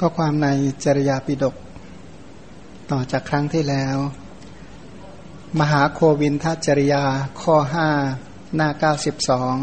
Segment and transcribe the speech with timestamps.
[0.00, 0.48] ก็ความใน
[0.84, 1.54] จริยาปิดก
[2.90, 3.96] ต่อจากครั้งที่แล้ว
[5.60, 7.04] มหาโควินทัจริยา
[7.40, 7.88] ข้อห้า
[8.54, 9.54] หน้าเก้าสิบสอง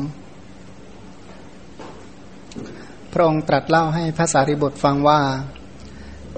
[3.12, 5.22] พระองค์ตรัสเล่าให้พระสารีบุตรฟังว่า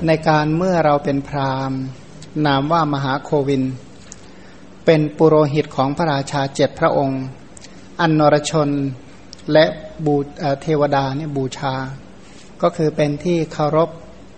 [0.07, 1.71] ในการเมื่อเราเป็นพราม
[2.45, 3.63] นามว่ามหาโควิน
[4.85, 7.21] เป็นปุโรหิตของพระราชาเจ็ดพระองค์
[7.99, 8.69] อันนรชน
[9.53, 9.65] และ
[10.05, 10.15] บู
[10.61, 11.73] เทวดาเนี่ยบูชา
[12.61, 13.89] ก็คือเป็นที่เคารพ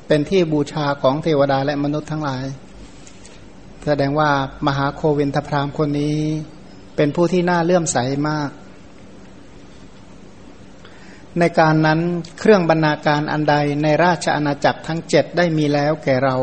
[0.07, 2.45] เป็นที่บูชาของเทวดาและมนุษย์ทั้งหลาย
[3.85, 4.30] แสดงว่า
[4.67, 6.17] มหาโควินทพรามคนนี้
[6.95, 7.97] เป็นผู้ที่น่าเลื่อมใส
[8.30, 8.49] มาก
[11.39, 11.99] ในการนั้น
[12.39, 16.35] เครื่องบรรณาการอันใดในราชอาณาจักรทั้งเจ็ดได้มีแล้วแก่เรา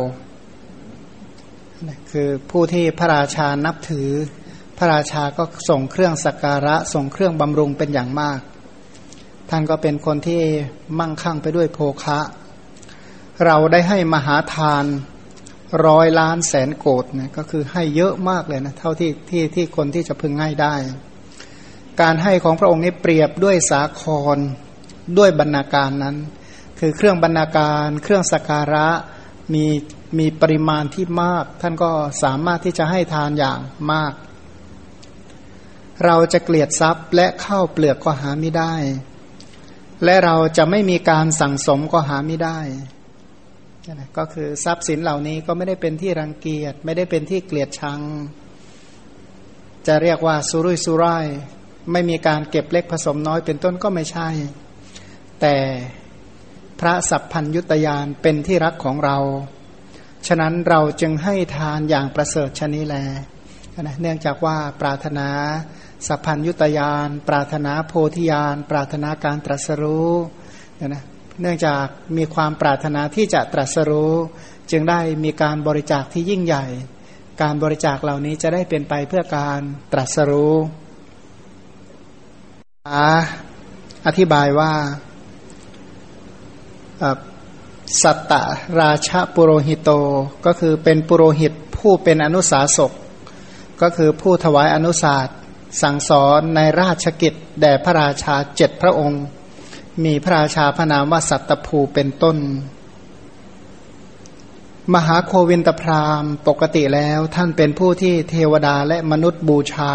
[2.11, 4.09] คือผู้ที่พระราชานับถือ
[4.79, 8.41] พระราชาก็ส่งเครื่องสักการะส่งเครื่องบำรุงเป็นอย่างมาก
[9.51, 10.43] ท่านก็เป็นคนที่
[10.99, 12.19] มั่งคั่งไปด้วยโภคะ
[13.47, 14.85] เราได้ให้มหาทาน
[15.87, 20.75] ร้อยล้านแสนโกดนะก็คือให้เยอะมากเลยนะเท่าที่ที่ที่คนที่จะพึงให้ได้
[22.01, 24.03] การให้ของพระองค์นี้เปรียบด้วยสาค
[24.37, 24.39] ร
[25.19, 26.17] ด้วยบรรณาการนั้น
[26.79, 28.89] คือเครื่องบรรณาการ เครื่องสการะ
[29.55, 29.67] มี
[30.19, 31.91] มีปริมาณที่มาก ท่านก็
[32.23, 33.59] สามารถที่จะให้ทานอย่าง
[33.93, 34.13] มาก
[36.05, 38.75] เราจะเกลียดทรัพย์และเข้าเปลือกก็หาไม่ได้
[40.05, 42.59] และเราจะไม่มีการสั่งสมก็หาไม่ได้
[44.19, 48.01] ก็คือทรัพย์สินเหล่านี้ก็ไม่ได้เป็นที่รังเกียจไม่ได้เป็นที่เกลียดชัง
[49.87, 51.27] จะเรียกว่าสุรุ่ยสุร่าย
[51.93, 54.29] ไม่มีการเก็บเล็กผสมน้อยเป็นต้นก็ไม่ใช่
[55.41, 55.57] แต่
[56.81, 59.19] พระสัพพัญยุตยานเป็นที่รักของเรา
[60.27, 62.97] ฉะนั้นเราจึงให้ทานอย่างประเสริฐชนี้แล
[64.01, 65.29] เนื่องจากว่าปรารถนา
[66.07, 70.13] สัพพัญยุตยาน ปรารถนาโพธิญาณ ปรารถนาการตรัสรู้
[70.81, 71.05] นะ
[71.41, 71.85] เนื่องจาก
[72.17, 74.15] มีความปรารถนาที่จะตรัสรู้
[74.71, 76.65] จึงได้มีการบริจาคที่ยิ่งใหญ่
[77.43, 79.61] การบริจาคเหล่านี้จะได้เป็นไปเพื่อการ
[79.93, 80.55] ตรัสรู้
[84.07, 84.73] อธิบายว่า
[88.03, 88.33] สัตต
[88.81, 89.91] ราชปุโรหิตโต
[90.47, 92.93] ก็คือเป็นปุโรหิตผู้เป็นอนุสาสก
[93.83, 95.29] ก็คือผู้ถวายอนุสาส
[95.83, 99.23] สั่งสอนในราชกิจแด่พระราชาเจ็ดพระองค์
[100.05, 102.37] มีพระราชาพระนามว่าสัตตภูเป็นต้น
[104.95, 109.93] มหาโควินตพรามปกติแล้วท่านเป็นผู้ที่เทวดาและมนุษย์บูชา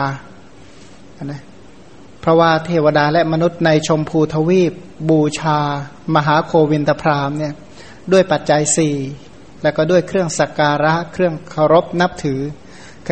[1.25, 1.41] นะ
[2.21, 4.73] เพราะว่าเทวดาและมนุษย์ในชมพูทวีป
[5.09, 5.59] บูชา
[6.15, 7.53] มหาโควินตพรามเนี่ย
[8.11, 8.95] ด้วยปัจจัยสี่
[9.61, 12.41] แล้วก็ด้วยเครื่องสักการะเครื่องเคารพนับถือ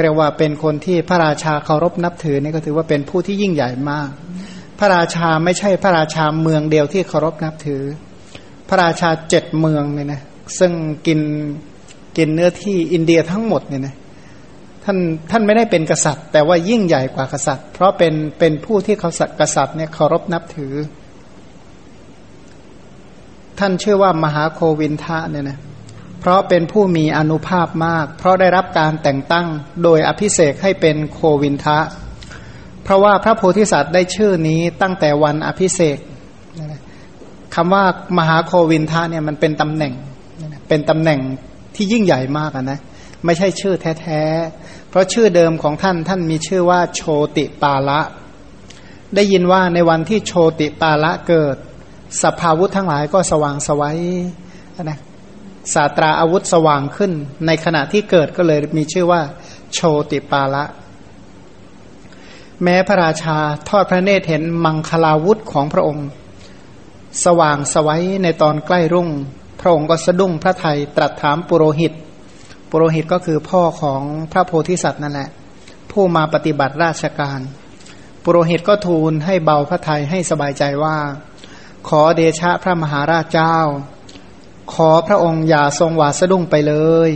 [0.02, 4.10] เรียกว่าเป็นคนที่พระราชาเคารพนับถือนี่ก็ถือว่าเป็นผู้ที่ยิ่งใหญ่มาก
[4.80, 7.82] พระราชาไม่ใช่พระราชาเมืองเดียวที่เคารพนับถือ
[8.70, 10.22] พระราชาเจ็ดเมืองเนี่ยนะ
[10.60, 10.72] ซึ่ง
[11.08, 11.20] กิน
[12.18, 13.96] กินเนื้อที่อินเดียทั้งหมดเนี่ยนะ
[14.84, 14.98] ท่าน
[15.32, 20.74] ท่านไม่ได้เป็นกษัตริย์ แต่ว่ายิ่งใหญ่กว่ากษัตริย์ เพราะเป็นเป็นผู้ที่เขากษัตริย์เนี่ยเคารพนับถือ
[23.60, 25.58] ท่านชื่อว่ามหาโควินทะเนี่ยนะ
[26.26, 29.48] เพราะเป็นผู้มีอนุภาพมาก เพราะได้รับการแต่งตั้ง
[29.84, 31.80] โดยอภิเศกให้เป็นโควินทะ
[32.84, 35.98] เพราะว่าพระโพธิสัตว์ได้ชื่อนี้ตั้งแต่วันอภิเศก
[37.56, 37.84] คำว่า
[38.18, 39.94] มหาโควินทะเนี่ยมันเป็นตำแหน่ง
[40.68, 41.20] เป็นตำแหน่ง
[41.76, 42.80] ที่ยิ่งใหญ่มากนะ
[43.26, 47.02] ไม่ใช่ชื่อแท้ๆ เพราะชื่อเดิมของท่านท่านมีชื่อว่าโช
[47.38, 48.02] ติปาละ
[49.16, 51.56] ได้ยินว่าในวันที่โชติปาละเกิด
[52.24, 53.98] สภาวุธทั้งหลายก็สว่างสวัย
[54.84, 55.00] นะ
[55.74, 57.12] ศาตราอาวุธสว่างขึ้น
[57.46, 59.22] ในขณะที่เกิดก็เลยมีชื่อว่า
[59.74, 59.80] โช
[60.12, 60.64] ติปาละ
[62.64, 63.38] แม้พระราชา
[63.70, 66.08] ทอดพระเนตรเห็นมังคลาวุธของพระองค์
[67.26, 69.10] สว่างสวัยในตอนใกล้รุ่ง
[69.60, 71.94] พระองค์ก็สะดุ้งพระไทยตรัสถามปุโรหิต
[72.70, 74.02] ปุโรหิตก็คือพ่อของ
[74.32, 75.30] พระโพธิสัตว์นั่นแหละ
[75.92, 77.40] ผู้มาปฏิบัติราชการ
[78.24, 80.98] ปุโรหิตก็ทูลให้เบาพระไทยให้สบายใจว่า
[81.88, 83.58] ขอเดชะพระมหาราชเจ้า
[84.74, 86.76] ขอพระองค์อย่าทรงหวาดสะดุ้งไปเล
[87.08, 87.10] ย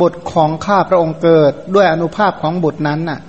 [0.00, 3.20] บุตรของข้าพระองค์เกิดด้วยอนุภาพของบุตรนั้นน่ะ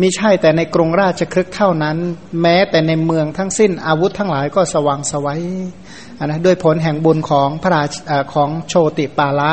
[0.00, 1.96] มิใช่แต่ในกรุงราชครึกเท่านั้น
[2.42, 5.42] แม้แต่ในเมืองทั้งสิ้นอาวุธทั้งหลายก็สว่างสวัย
[6.24, 7.88] นะด้วยผลแห่งบุญของพระราช
[8.34, 9.52] ของโชติปาละ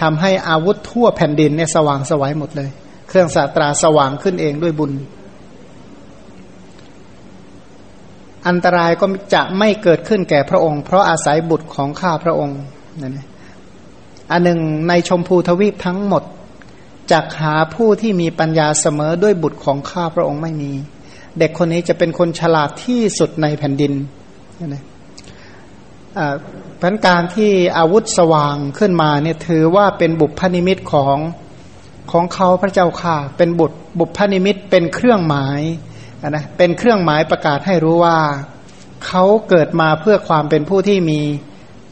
[0.00, 2.70] ทำให้อาวุธทั่วแผ่นดินเนี่ยสว่างสวัยหมดเลย
[3.08, 4.92] เครื่องศาตราสว่างขึ้นเองด้วยบุญ
[8.48, 12.60] อันตรายก็จะไม่เกิดขึ้นแก่พระองค์ เพราะอาศัยบุตรของข้าพระองค์
[13.02, 13.28] นั่นเอง
[14.30, 16.22] อันหนึ่งในชมพูทวีปทั้งหมด
[17.12, 20.72] จักหาผู้ที่มีปัญญาเสมอด้วยบุตรของข้าพระองค์ไม่มี
[21.38, 23.92] เด็กคนนี้จะเป็นคนฉลาดที่สุดในแผ่นดิน
[24.66, 24.84] นะ
[26.80, 31.18] พันการที่อาวุธสว่างขึ้นมาเนี่ยถือว่าเป็นบุพนิมิตของ
[32.12, 35.60] ของเขาพระเจ้าข่าเป็นบุตรบุพนิมิตเป็นเครื่องหมาย
[36.26, 38.18] นะเป็นเครื่องหมายประกาศให้รู้ว่า
[39.06, 41.20] เขาเกิดมาเพื่อความเป็นผู้ที่มี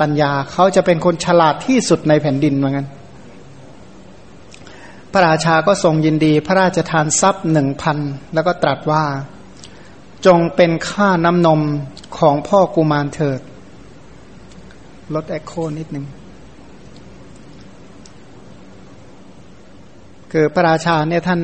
[0.01, 2.87] ปัญญา เขาจะเป็นคนฉลาดที่สุดในแผ่นดินเหมือนกัน
[5.13, 7.99] พระราชาก็ทรงยินดี พระราชทานทรัพย์หนึ่งพัน
[8.35, 9.05] แล้วก็ตรัสว่า
[10.27, 11.61] จงเป็นค่าน้ำนม
[12.19, 13.41] ของพ่อกุมารเถิด
[15.15, 16.07] ลดแอคโคนิดหนึ่ง
[20.33, 21.41] คือพระราชาเนี่ยท่าน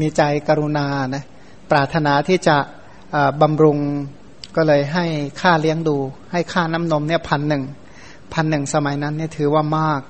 [0.00, 1.24] มีใจกรุณานะ
[1.70, 2.56] ปรารถนาที่จะ
[3.40, 3.78] บำรุง
[4.56, 5.04] ก็เลยให้
[5.40, 5.96] ค่าเลี้ยงดู
[6.32, 7.62] ให้ค่าน้ำนมเนี่ยพันหนึ่ง
[8.32, 10.00] พันหนึ่งสมัยนั้นเนี่ยถือว่ามาก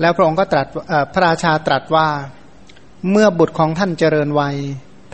[0.00, 0.66] แล้วพระองค์ก็ตรัส
[1.12, 2.08] พระราชาตรัสว่า
[3.10, 4.56] เมื่อบุตรของท่านเจริญวัย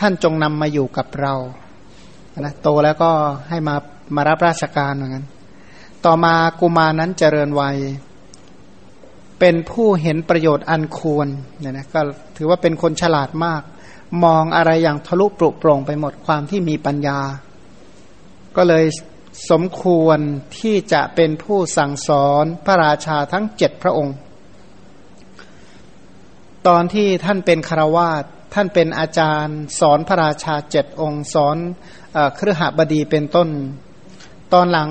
[0.01, 1.35] ท่านจงนำมาอยู่กับเรา
[2.41, 3.11] นะโตแล้วก็
[3.49, 3.77] ให้มา
[4.17, 5.25] มารับราชการเหมือนกัน
[6.05, 7.77] ต่อมากุมานั้นเจริญวัย
[9.41, 11.29] เป็นผู้เห็นประโยชน์อันควร
[11.61, 12.01] เนี่ยนะก็
[12.37, 13.63] ถือว่าเป็นคนฉลาดมาก
[14.23, 17.19] มองอะไรอย่างทะลุปรุโปร่งไปหมดความที่มีปัญญา
[18.57, 18.85] ก็เลย
[19.51, 20.19] สมควร
[20.59, 24.17] ที่จะเป็นผู้สั่งสอนพระราชาทั้งเจ็ดพระองค์
[26.67, 28.25] ตอนที่ท่านเป็นคารวาส
[28.55, 31.57] ท่านเป็นอาจารย์ สอนพระราชาเจ็ดองค์ สอน
[32.37, 33.49] เครือหบดีเป็นต้น
[34.53, 34.91] ตอนหลัง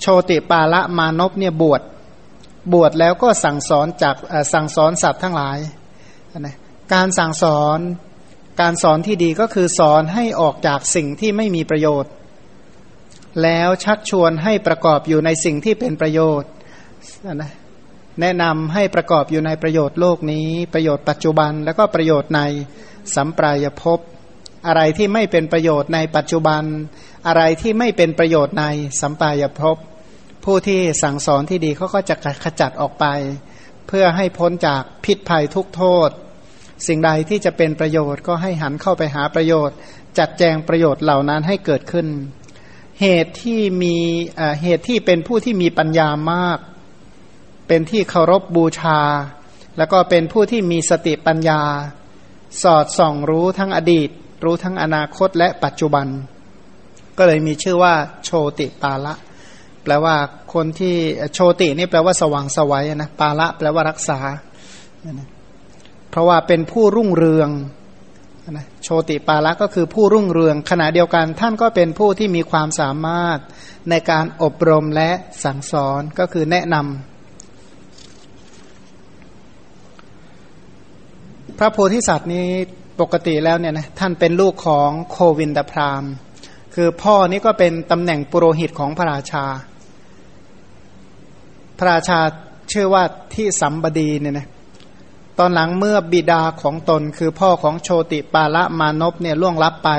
[0.00, 1.82] โชติปาละมานพเนี่ยบวช
[2.72, 4.16] บวชแล้วก็สั่งสอนจาก
[4.52, 5.58] สั่งสอนสัตว์ทั้งหลาย
[6.38, 6.56] นะ
[6.94, 7.78] การสั่งสอน
[8.60, 12.12] การสอนที่ดีก็คือสอนให้ออกจากสิ่งที่ไม่มีประโยชน์
[13.42, 16.50] แล้วชักชวนให้ประกอบอยู่ในสิ่งที่เป็นประโยชน์
[17.42, 17.52] นะ
[18.20, 22.40] แนะนำให้ประกอบอยู่ในประโยชน์โลกนี้ ประโยชน์ปัจจุบัน แล้วก็ประโยชน์ใน
[23.14, 23.98] สัมปรายภพ
[24.66, 26.62] อะไรที่ไม่เป็นประโยชน์ในปัจจุบัน
[27.26, 28.64] อะไรที่ไม่เป็นประโยชน์ใน
[29.00, 29.76] สัมปรายภพ
[30.44, 32.14] ผู้ที่สั่งสอนที่ดีเขาก็จะ
[32.44, 33.06] ขจัดออกไป
[33.88, 36.10] เพื่อให้พ้นจากพิษภัยทุกโทษ
[36.86, 39.76] สิ่งใดที่จะเป็นประโยชน์ก็ให้หันเข้าไปหาประโยชน์
[40.18, 42.06] จัดแจงประโยชน์เหล่านั้นให้เกิดขึ้น
[43.00, 43.96] เหตุที่มี
[44.62, 46.58] เหตุที่เป็นผู้ที่มีปัญญามาก
[47.68, 49.00] เป็นที่เคารพบบูชา
[49.78, 51.60] แล้วก็เป็นผู้ที่มีสติปัญญา
[52.62, 54.08] สอดส่องรู้ทั้งอดีต
[54.44, 56.06] รู้ทั้งอนาคตและปัจจุบัน
[57.18, 57.94] ก็เลยมีชื่อว่า
[58.24, 59.14] โชติปาละ
[59.82, 60.16] แปลว่า
[60.54, 60.94] คนที่
[61.34, 64.18] โชตินี่แปลว่าสว่างสวัยนะปาละแปลว่ารักษา
[66.10, 67.50] เพราะว่าเป็นผู้รุ่งเรือง
[68.50, 73.38] นะโชติปาละก็คือผู้รุ่งเรือง ขณะเดียวกันท่านก็เป็นผู้ที่มีความสามารถ
[73.90, 75.10] ในการอบรมและ
[75.44, 76.86] สั่งสอนก็คือแนะนำ
[81.58, 82.48] พระโพธิสัตว์นี้
[83.00, 86.04] ปกติแล้วเนี่ยนะท่านเป็นลูกของโควินตพราม
[86.74, 89.44] คือพ่อนี้ก็เป็นตำแหน่งปุโรหิตของพระราชา
[91.78, 92.20] พระราชา
[92.72, 93.02] ชื่อว่า
[93.34, 94.46] ที่สัมบดีเนี่ยนะ
[95.38, 99.90] ตอนหลังเมื่อบิดาของตนคือพ่อของโชติปาละมานพเนี่ยล่วงลับไป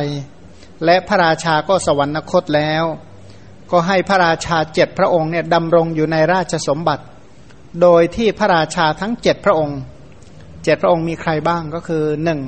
[0.86, 2.84] และพระราชาก็สวรรคตแล้ว
[3.72, 7.04] ก็ให้พระราชาเจ็ดพระองค์เนี่ยดำรงอยู่ในราชสมบัติ
[7.82, 9.80] โดยที่พระราชาทั้งเจ็ดพระองค์
[10.64, 12.40] เจ็ดพระองค์มีใครบ้างก็คือหนึ่ง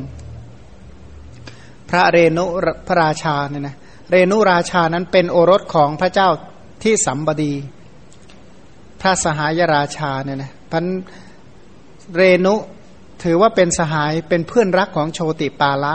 [1.89, 2.45] พระเรนุ
[2.87, 3.75] พระราชาเนี่ยนะ
[4.09, 6.29] เรนุราชานั้นเป็นโอรสของพระเจ้า
[6.83, 7.53] ที่สัมบดี
[9.01, 10.85] พระสหายราชาเนี่ยนะพัน
[12.15, 12.55] เรนุ
[13.23, 15.93] ถือว่าเป็นสหายเป็นเพื่อนรักของโชติปาละ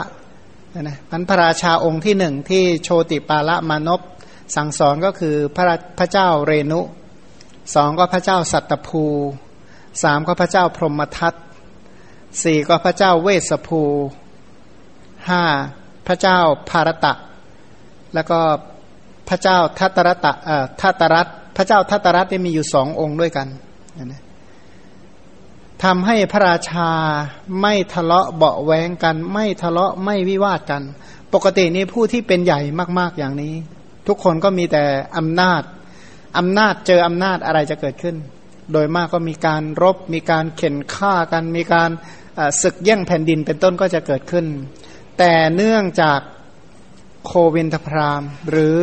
[0.81, 4.01] นะพันพระราชาองค์ที่หนึ่งที่โชติปาละมานพ
[4.55, 6.81] สั่งสอนก็คือพระพระเจ้าเรนุ
[7.75, 9.03] สองก็พระเจ้าสัตตภู
[10.03, 11.33] สามก็พระเจ้าพรหมทัต
[12.43, 13.81] สี่ก็พระเจ้าเวสภู
[15.29, 15.43] ห้า
[16.07, 16.37] พระเจ้า
[16.69, 17.13] ภารตะ
[18.13, 18.39] แล้วก็
[19.29, 23.47] พระเจ้าทัตรตะเอ่อทัตรัตพระเจ้าทัตตรัตน์มีอยู่สององค์ด้วยกัน
[24.05, 24.21] นะ
[25.83, 26.91] ทำให้พระราชา
[27.61, 30.83] ไม่ทะเลาะเบาแวงกัน ไม่ทะเลาะไม่วิวาทกัน
[31.33, 32.59] ปกตินี้ผู้ที่เป็นใหญ่
[32.99, 33.53] มาก ๆอย่างนี้
[34.07, 34.83] ทุกคนก็มีแต่
[35.17, 35.61] อำนาจ
[36.37, 38.15] อำนาจเจออำนาจอะไรจะเกิดขึ้น
[38.71, 41.89] โดยมากก็มีการรบ มีการเข็นฆ่ากัน มีการ
[42.61, 44.45] ศึกแย่งแผ่นดินเป็นต้นก็จะเกิดขึ้น
[45.17, 46.19] แต่เนื่องจาก
[47.25, 48.77] โควินทพราม หรือ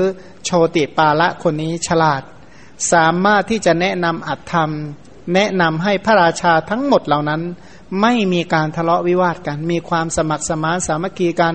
[0.44, 2.22] โชติปาละคนนี้ฉลาด
[2.92, 4.70] สามารถที่จะแนะนำอัตธรรม
[5.32, 7.42] แนะนำให้พระราชาทั้งหมดเหล่านั้น
[8.00, 11.54] ไม่มีการทะเลาะวิวาทกัน มีความสมัครสมานสามัคคีกัน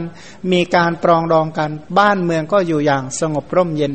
[0.52, 3.94] มีการปรองดองกัน บ้านเมืองก็อยู่อย่างสงบร่มเย็น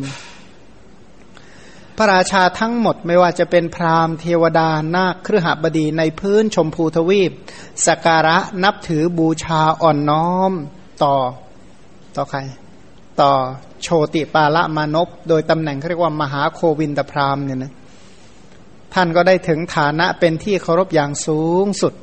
[1.97, 7.33] พระราชาทั้งหมดไม่ว่าจะเป็นพราหมณ์เทวดานาคเครือหบดีในพื้นชมพูทวีป
[7.87, 10.52] สการะนับถือบูชาอ่อนน้อม
[11.02, 11.14] ต่อ
[12.16, 12.38] ต่อใคร
[13.21, 13.33] ต่อ
[13.83, 17.73] โชติปาละมานพโดยตำแหน่งเขาเรียกว่ามหาโควินตพรามเนี่ยนะ
[18.94, 21.94] ท่านก็ได้ถึงฐานะเป็นที่เคารพอย่างสูงสุด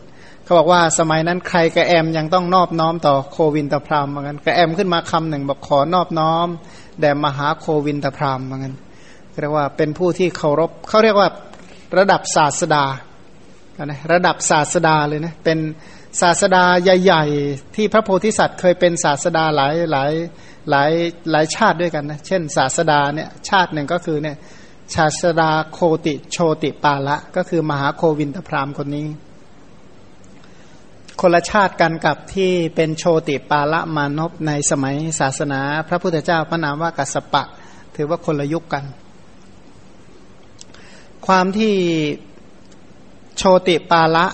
[0.44, 6.48] เขาบอกว่าสมัยนั้นใครกระแอมยังต้องนอบน้อมต่อโควินตพรามเหมือนกันกระแอมขึ้นมาคำหนึ่งบอกขอนอบน้อม
[7.00, 8.76] แด่มหาโควินตพรามเหมือนกัน
[9.42, 11.30] เรียกว่าเป็นผู้ที่เคารพเขาเรียกว่า
[11.98, 12.86] ระดับศาสดา
[13.86, 15.60] นะระดับศาสดาเลยนะเป็น
[16.22, 20.12] ศาสดาใหญ่ ๆ ที่พระโพธิสัตว์เคยเป็นศาสดาหลายหลาย
[20.70, 20.92] หลาย
[21.32, 24.38] หลายชาติด้วยกันนะเช่น ศาสดาเนี่ยชาติหนึ่งก็คือเนี่ย
[24.96, 29.08] ชาสดาโคติโชติปาละ ก็คือมหาโควินทพรามคนนี้
[31.22, 37.44] คนละชาติกันกับที่เป็นโชติปาละมานพในสมัยศาสนา พระพุทธเจ้าพระนามว่ากัสปะ
[37.96, 38.84] ถือว่าคนละยุคกัน
[41.28, 41.76] ความที่
[43.38, 44.26] โชติปาละ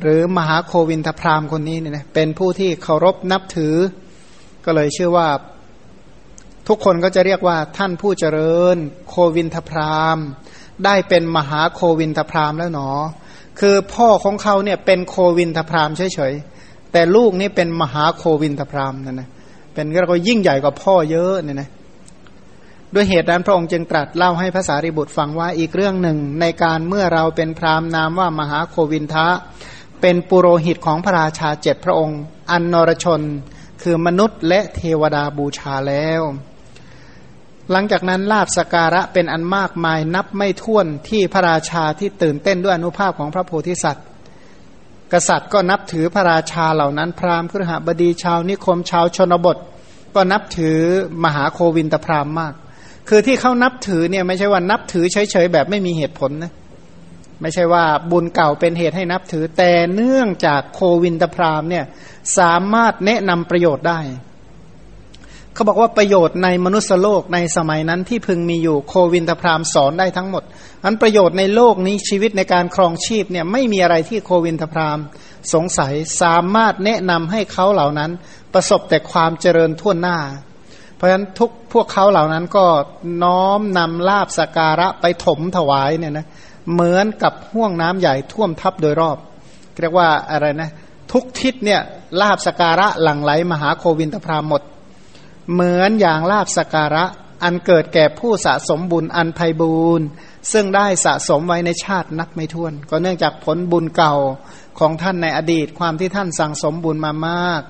[0.00, 3.74] หรือมหาโควินทพรามคนนี้เนี่ยเป็นผู้ที่เคารพนับถือ
[4.64, 5.28] ก็เลยชื่อว่า
[6.68, 8.76] ทุกคนก็จะเรียกว่าท่านผู้เจริญ
[9.08, 10.18] โควินทพราม
[10.84, 12.90] ได้เป็นมหาโควินทพรามแล้วหนอ
[13.60, 19.28] คือพ่อของเขาเนี่ยเป็นโควินทพรามเฉยๆแต่ลูกนี่เป็นมหาโควินทพรามนั่นนะ
[19.74, 21.68] เป็นก็ยิ่งใหญ่กว่าพ่อเยอะเนี่ยนะ
[22.94, 29.28] ด้วยเหตุนั้นพระองค์จึงตรัสเล่าให้ภาษาริบุตรฟังว่าอีกเรื่องหนึ่งในการเมื่อเราเป็นพรามนามว่ามหาโควินทะ
[30.00, 33.20] เป็นปุโรหิตของพระราชาเจ็ดพระองค์ อันนรชน
[33.82, 36.22] คือมนุษย์และเทวดาบูชาแล้ว
[37.72, 44.04] หลังจากนั้นลาบสการะเป็นอันมากมายนับไม่ถ้วนที่พระราชาที่ตื่นเต้นด้วยอนุภาพของพระโพธิสัตว์
[45.12, 49.56] กษัตริย์ก็นับถือพระราชาเหล่านั้น พราหมณ์ครหบดีชาวนิคมชาวชนบท
[50.14, 50.78] ก็นับถือ
[51.24, 52.54] มหาโควินตพราหมณ์มาก
[53.08, 56.52] คือที่เขานับถือเนี่ยไม่ใช่ว่านับถือเฉยๆแบบไม่มีเหตุผลนะ
[57.40, 61.84] ไม่ใช่ว่าบุญเก่าเป็นเหตุให้นับถือแต่เนื่องจากโควินตพราหมณ์เนี่ย
[62.38, 64.00] สามารถแนะนำประโยชน์ได้
[65.54, 70.42] เขาบอกว่าประโยชน์ในมนุษยโลกในสมัยนั้นที่พึงมีอยู่โควินทพรามสอนได้ทั้งหมด
[70.84, 74.98] อันประโยชน์ในโลกนี้ชีวิตในการครองชีพเนี่ยไม่มีอะไรที่โควินทพราม
[75.54, 75.92] สงสัย
[76.22, 78.10] สามารถแนะนำให้เขาเหล่านั้น
[78.54, 80.18] ประสบแต่ความเจริญทั่วหน้า
[80.96, 82.66] เพราะฉะนั้นทุกพวกเขาเหล่านั้นก็
[83.22, 86.26] น้อมนำลาบสการะไปถมถวายเนี่ยนะ
[86.72, 89.16] เหมือนกับห่วงน้ำใหญ่ท่วมทับโดยรอบ
[89.80, 90.70] เรียกว่าอะไรนะ
[91.12, 91.80] ทุกทิศเนี่ย
[92.20, 94.62] ลาบสการะหลั่งไหลมหาโควินทพรามหมด
[95.52, 97.04] เหมือนอย่างลาบสการะ
[97.44, 100.06] อันเกิดแก่ผู้สะสมบุญอันไพบูรณ์
[100.52, 104.14] ซึ่งได้สะสมไว้ในชาตินับไม่ถ้วน ก็เนื่องจากผลบุญเก่า
[104.78, 107.62] ของท่านในอดีต ความที่ท่านสั่งสมบุญมามาก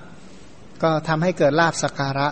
[0.82, 2.28] ก็ทำให้เกิดลาบสการะ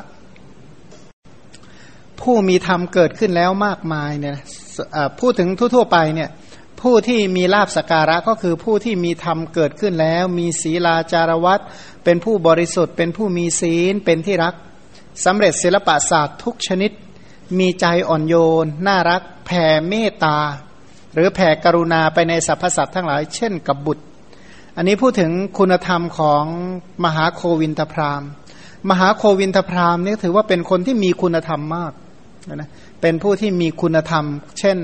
[2.20, 4.36] ผู้มีธรรมเกิดขึ้นแล้วมากมายเนี่ย
[5.20, 6.30] พูดถึงทั่ว ๆ ไปเนี่ย
[6.80, 11.60] ผู้ที่มีลาบสการะก็คือผู้ที่มีธรรมเกิดขึ้นแล้ว มีศีลาจารวัต
[12.04, 14.54] เป็นผู้บริสุทธิ์ เป็นผู้มีศีลเป็นที่รัก
[15.24, 16.90] สำเร็จศิลปศาสตร์ทุกชนิด
[17.58, 20.38] มีใจอ่อนโยน น่ารัก แผ่เมตตา
[21.14, 24.04] หรือแผ่กรุณาไปในสรรพสัตว์ทั้งหลาย เช่นกับบุตร
[24.76, 26.44] อันนี้พูดถึงคุณธรรมของ
[27.04, 28.22] มหาโควินทพราม
[28.90, 31.92] มหาโควินทพรามนี่ถือว่าเป็นคนที่มีคุณธรรมมาก
[32.54, 34.24] นะเป็นผู้ที่มีคุณธรรม
[34.58, 34.78] เช่น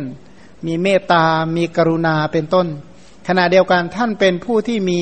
[0.67, 1.25] มีเมตตา
[1.57, 2.67] มีกรุณาเป็นต้น
[3.29, 5.01] ขณะเดียวกันท่านเป็นผู้ที่มี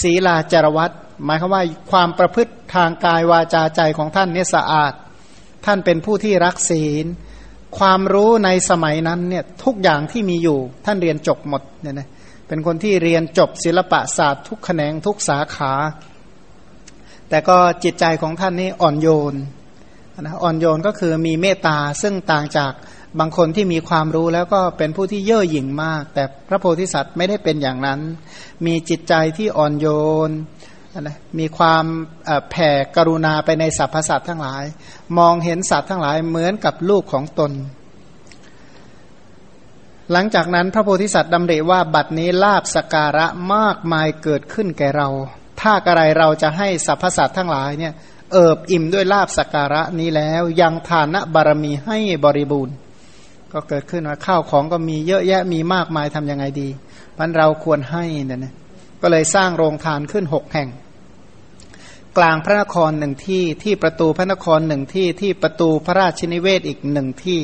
[0.00, 0.90] ศีลาจารวัต
[1.24, 4.92] หมายความว่าความประพฤติทางกายวาจาใจของท่านเนี่ยสะอาด
[5.66, 7.06] ท่านเป็นผู้ที่รักศีล
[7.78, 12.08] ความรู้ในสมัยนั้นเนี่ยทุกอย่างที่มีอยู่ท่านเรียนจบหมดเนี่ยนะ
[12.48, 15.72] เป็นคนที่เรียนจบศิลปะศาสตร์ทุกแขนงทุกสาขา
[17.28, 19.34] แต่ก็จิตใจของท่านนี่อ่อนโยน
[20.20, 22.72] นะอ่อนโยนก็คือมีเมตตาซึ่งต่างจาก
[23.18, 28.00] บางคนที่มีความรู้แล้วก็เป็นผู้ที่เย่อหยิ่งมาก แต่พระโพธิสัตว์ไม่ได้เป็นอย่างนั้น
[28.66, 29.86] มีจิตใจที่อ่อนโย
[30.28, 30.30] น
[31.00, 31.84] นะมีความ
[32.50, 34.64] แผ่กรุณาไปในสรรพสัตว์ทั้งหลาย
[35.18, 37.52] มองเห็นสัตว์ทั้งหลายเหมือนกับลูกของตน
[40.12, 45.08] หลังจากนั้นพระโพธิสัตว์ดำริว่าบัดนี้ลาบสการะมากมายเกิดขึ้นแก่เรา
[45.60, 47.92] ถ้ากระไรเราจะให้สรรพสัตว์ทั้งหลายเนี่ย
[48.32, 52.74] เอิบอิ่มด้วยลาบสการะนี้แล้ว ยังทานะบารมีให้บริบูรณ์
[53.52, 56.68] ก็เกิดขึ้นว่าข้าวของก็มีเยอะแยะมีมากมายทำยังไงดี
[57.18, 58.54] มันเราควรให้เนี่ยนะ
[59.02, 60.68] ก็เลยสร้างโรงทานขึ้นหกแห่ง
[62.16, 67.42] กลางพระนครหนึ่งที่ที่ประตูพระนครหนึ่งที่ที่ประตูพระราชนิเวศอีกหนึ่งที่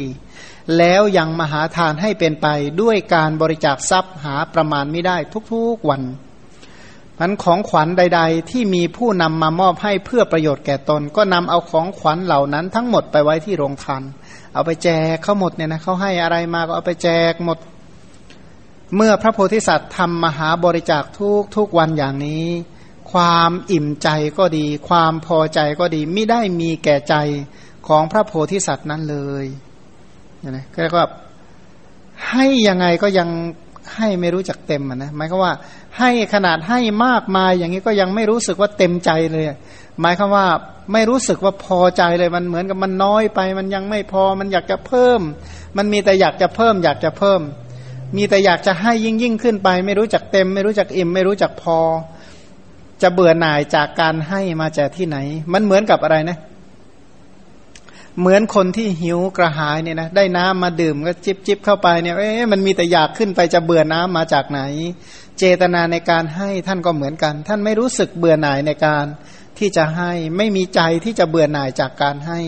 [0.79, 2.47] แล้วยังมหาทานให้เป็นไป
[2.83, 5.17] ด้วยการบริจาคทรัพย์หาประมาณไม่ได้
[5.53, 6.03] ทุกๆวัน
[7.19, 14.03] มันของขวัญใด ๆ ที่มีผู้นำมามอบให้เพื่อประโยชน์แก่ตน ก็นำเอาของขวัญเหล่านั้นทั้งหมดไปไว้ที่โรงทาน
[14.55, 17.59] เอาไปแจกเขาหมดเนี่ยนะเขาให้อะไรมาก็เอาไปแจกหมด
[18.97, 22.47] เมื่อพระโพธิสัตว์ทำมหาบริจาคทุกทุกวันอย่างนี้
[23.13, 27.15] ความอิ่มใจก็ดี ความพอใจก็ดีไม่ได้มีแก่ใจ
[27.89, 29.45] ของพระโพธิสัตว์นั้นเลย
[30.51, 31.07] นะก็เรียกว่า
[32.31, 33.29] ให้ยังไงก็ยัง
[33.97, 35.53] ให้ไม่รู้จักเต็มนะหมายความว่า
[35.99, 39.45] ให้ขนาดให้มากมายอย่างนี้ก็ยังไม่รู้สึกว่าเต็มใจเลย
[40.01, 40.47] หมายความว่า
[40.93, 45.21] ไม่รู้สึกว่าพอใจเลยมันเหมือนกับมันน้อยไป มันยังไม่พอมันอยากจะเพิ่ม
[45.77, 47.41] มันมีแต่อยากจะเพิ่ม อยากจะเพิ่ม
[48.17, 51.79] มีแต่อยากจะให้ยิ่งยิ่งขึ้นไป ไม่รู้จักเต็ม ไม่รู้จักอิ่ม ไม่รู้จักพอ
[53.03, 55.19] จะเบื่อหน่ายจากการให้มาจากที่ไหน
[55.53, 56.39] มันเหมือนกับอะไรนะ
[58.21, 64.61] เหมือนคนที่หิวกระหายเนี่ยนะ ได้น้ำมาดื่มก็จิบจิบเข้าไปเนี่ย เอ๊ะมันมีแต่อยากขึ้นไปจะเบื่อน้ำมาจากไหน
[65.39, 69.05] เจตนาในการให้ท่านก็เหมือนกัน ท่านไม่รู้สึกเบื่อหน่ายในการ
[69.59, 72.41] ที่จะให้ ไม่มีใจที่จะเบื่อหน่ายจากการให้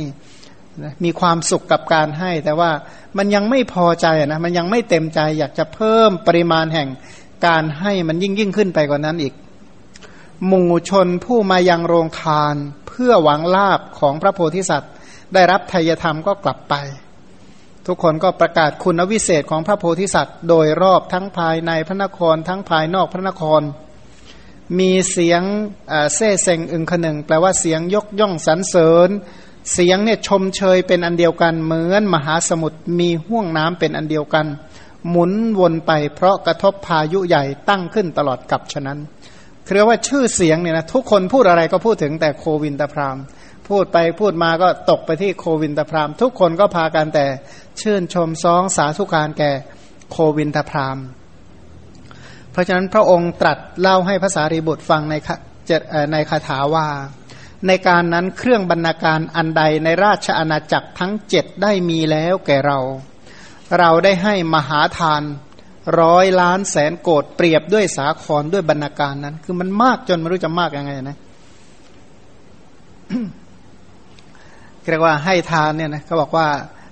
[1.04, 2.70] มีความสุขกับการให้ แต่ว่า
[3.18, 6.88] มันยังไม่พอใจนะ มันยังไม่เต็มใจ อยากจะเพิ่มปริมาณแห่ง
[7.46, 9.34] การให้มันยิ่งยิ่งขึ้นไปกว่านั้นอีก
[10.46, 12.54] หมู่ชนผู้มายังโรงทาน
[12.88, 14.92] เพื่อหวังลาบของพระโพธิสัตว์
[15.34, 16.74] ได้รับทายธรรมก็กลับไป
[17.86, 23.62] ทุกคนก็ประกาศคุณวิเศษของพระโพธิสัตว์ โดยรอบทั้งภายในพระนครทั้งภายนอกพระนคร
[24.78, 25.42] มีเสียง
[26.14, 29.08] เซ่เซงอึงขนึงแปลว่าเสียงยกย่องสรรเสริญ
[29.73, 34.47] เสียงเนี่ยชมเชยเป็นอันเดียวกันเหมือนมหาสมุทรมีห่วงน้ำเป็นอันเดียวกัน
[35.08, 38.99] หมุนวนไปเพราะกระทบพายุใหญ่ตั้งขึ้นตลอดกับฉะนั้น
[39.72, 43.16] เรียกว่าชื่อเสียงเนี่ยนะทุกคนพูดอะไรก็พูดถึงแต่โควินตพราม
[43.68, 47.26] พูดไปพูดมาก็ตกไปที่โควินตพรามทุกคนก็พากันแต่
[47.80, 49.52] ชื่นชมซองสาธุการแก่
[50.10, 50.98] โควินตพราม
[52.52, 55.14] เพราะฉะนั้นพระองค์ตรัสเล่าให้ภาษารีบุตรฟังใน
[56.12, 56.86] ในคาถาว่า
[57.66, 62.78] ในการนั้นเครื่องบรรณาการอันใดในราชอาณาจักรทั้งเจ็ดได้มีแล้วแก่เรา
[63.78, 65.22] เราได้ให้มหาทาน
[66.00, 71.18] ร้อยล้านแสนโกดเปรียบด้วยสาครด้วยบรรณาการนั้น คือมันมากจนไม่รู้จะมากยังไงนะ
[74.90, 76.49] เรียกว่าให้ทานเนี่ยนะเขาบอกว่า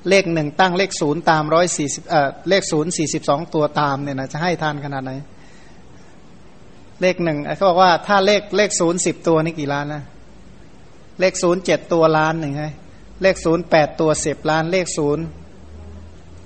[0.09, 5.13] เลขหนึ่งตั้งเลขศูนย์ตามร้อยสี่สิบเอ่อเลขศูนย์สี่สิบสองตัวตามเนี่ยนะจะให้ทานขนาดไหน
[7.03, 10.03] เลขหนึ่งเขาบอกว่าถ้าเลขเลขศูนย์สิบตัวนี่กี่ล้านนะ
[11.21, 12.65] เลขศูนย์เจ็ดตัวล้านหนึ่งไง
[13.23, 15.25] เลขศูนย์แปดตัวสิบล้าน เลขศูนย์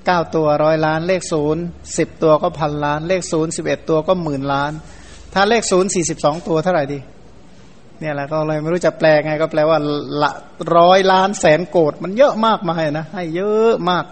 [0.07, 1.63] เก้าตัวร้อยล้านเลขศูนย์
[1.99, 4.73] สิบตัวก็พันล้าน เลขศูนย์สิบเอ็ดตัวก็หมื่นล้าน
[5.35, 6.99] ถ้าเลขศูนย์สี่สิบสองตัวเท่าไหร่ดี
[8.01, 9.79] เนี่ยแหละก็เลยไม่รู้จะแปลไงก็แปลว่า
[10.23, 10.31] ละ
[10.77, 14.05] ร้อยล้านแสนโกดมันเยอะมากมายนะให้เยอะมาก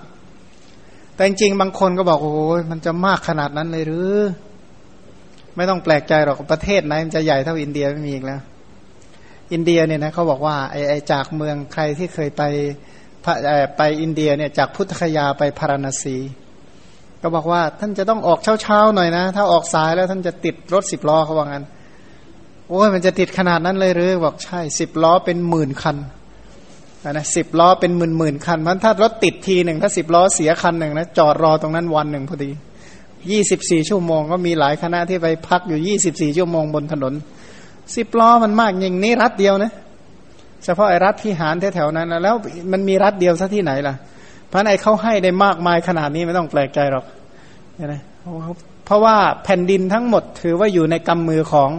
[1.14, 4.14] แต่จริงบางคนก็บอกโอ้ยมันจะมากขนาดนั้นเลยหรือ
[5.56, 8.40] ไม่ต้องแปลกใจหรอกประเทศไหนมันจะใหญ่เท่าอินเดียไม่มีอีกแล้ว
[9.52, 12.42] อินเดียเนี่ยนะเขาบอกว่าไอ้ไอจากเมืองใครที่เคยไป
[13.76, 16.16] ไปอินเดียเนี่ยจากพุทธคยาไปพาราณสี
[17.22, 21.64] ก็บอกว่าท่านจะต้องออกเช้าๆหน่อยนะ ถ้าออกสายแล้วท่านจะติดรถสิบล้อเขาว่างั้น
[22.68, 25.96] โอ้ยมันจะติดขนาดนั้นเลยหรือบอกใช่สิบล้อเป็นหมื่นคัน
[27.10, 32.50] นะสิบล้อเป็นหมื่นหมื่นคันมันถ้ารถติดทีหนึ่งถ้าสิบล้อเสียคันหนึ่งนะจอดรอตรงนั้นวันหนึ่งพอดี
[33.30, 37.14] ยี่สิบสี่ชั่วโมงก็มีหลายคณะที่ไปพักอยู่ยี่สิบสี่ชั่วโมงบนถนน
[37.96, 39.72] สิบล้อมันมากย่งนี้รัฐเดียวนะ
[40.64, 42.34] เฉพาะไอ้รัฐพิหารแถวๆนั้นแล้ว
[42.72, 43.94] มันมีรัฐเดียวซะที่ไหนล่ะ
[44.54, 47.04] พราะไอ้เขาให้ได้มากมายขนาดนี้ไม่ต้องแปลกใจหรอก
[47.84, 48.02] นะ
[48.84, 51.70] เพราะว่าแผ่นดินทั้งหมดถือว่าอยู่ในกำมือของ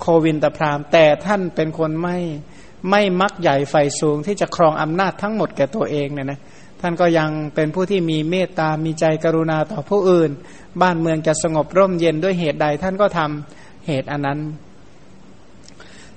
[0.00, 2.18] โควินตพรามแต่ท่านเป็นคนไม่
[2.90, 6.40] ไม่มักใหญ่ไฟสูงที่จะครองอำนาจทั้งหมดแก่ตัวเองเนี่ยนะ
[6.80, 10.30] ท่านก็ยังเป็นผู้ที่มีเมตตา มีใจกรุณาต่อผู้อื่น
[10.82, 14.38] บ้านเมืองจะสงบร่มเย็นด้วยเหตุใด ท่านก็ทำเหตุอันนั้น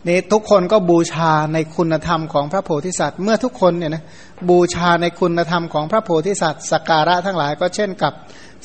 [0.08, 4.04] นี่ทุกคนก็บูชาในคุณธรรมของพระโพธิสัตว์ เมื่อทุกคนเนี่ยนะ
[4.50, 8.14] บูชาในคุณธรรมของพระโพธิสัตว์สการะทั้งหลายก็เช่นกับ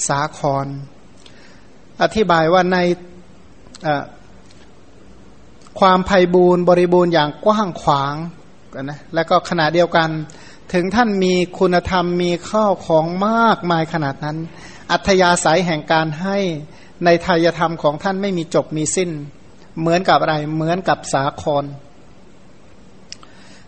[0.08, 0.66] สาคร
[2.02, 2.78] อธิบายว่าใน
[5.80, 8.14] ความไพ่บูรณ์บริบูรณ์อย่างกว้างขวาง
[8.82, 10.08] นะแล้วก็ขณะเดียวกัน
[10.72, 14.36] ถึงท่านมีคุณธรรมมีข้าวของมากมายขนาดนั้น
[14.90, 16.38] อัธยาศัยแห่งการให้
[17.04, 19.10] ในทายธรรมของท่านไม่มีจบมีสิ้น
[19.80, 21.64] เหมือนกับอะไร เหมือนกับสาคร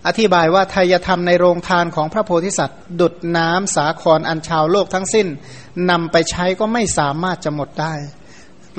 [0.07, 5.27] อธิบายว่าทายธรรมในโรงทานของพระโพธิสัตว์ ดุดน้ำสาครอันชาวโลกทั้งสิ้น
[5.91, 7.95] นำไปใช้ก็ไม่สามารถจะหมดได้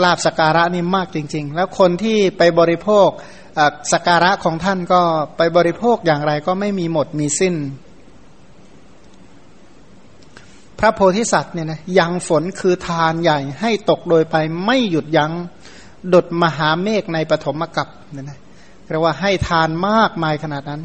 [0.03, 3.09] ลาบสการะนี่มากจริง ๆ แล้วคนที่ไปบริโภค
[3.91, 5.01] สการะของท่านก็
[5.37, 7.55] ไปบริโภคอย่างไรก็ไม่มีหมดมีสิ้น
[10.79, 15.31] พระโพธิสัตว์เนี่ยนะยังฝนคือทานใหญ่ให้ตกโดยไปไม่หยุดยัง้ง
[16.13, 18.39] ดดมหาเมฆในปฐมกัปเนี่ยนะ
[18.91, 20.81] เรียกว่าให้ทานมากมายขนาดนั้น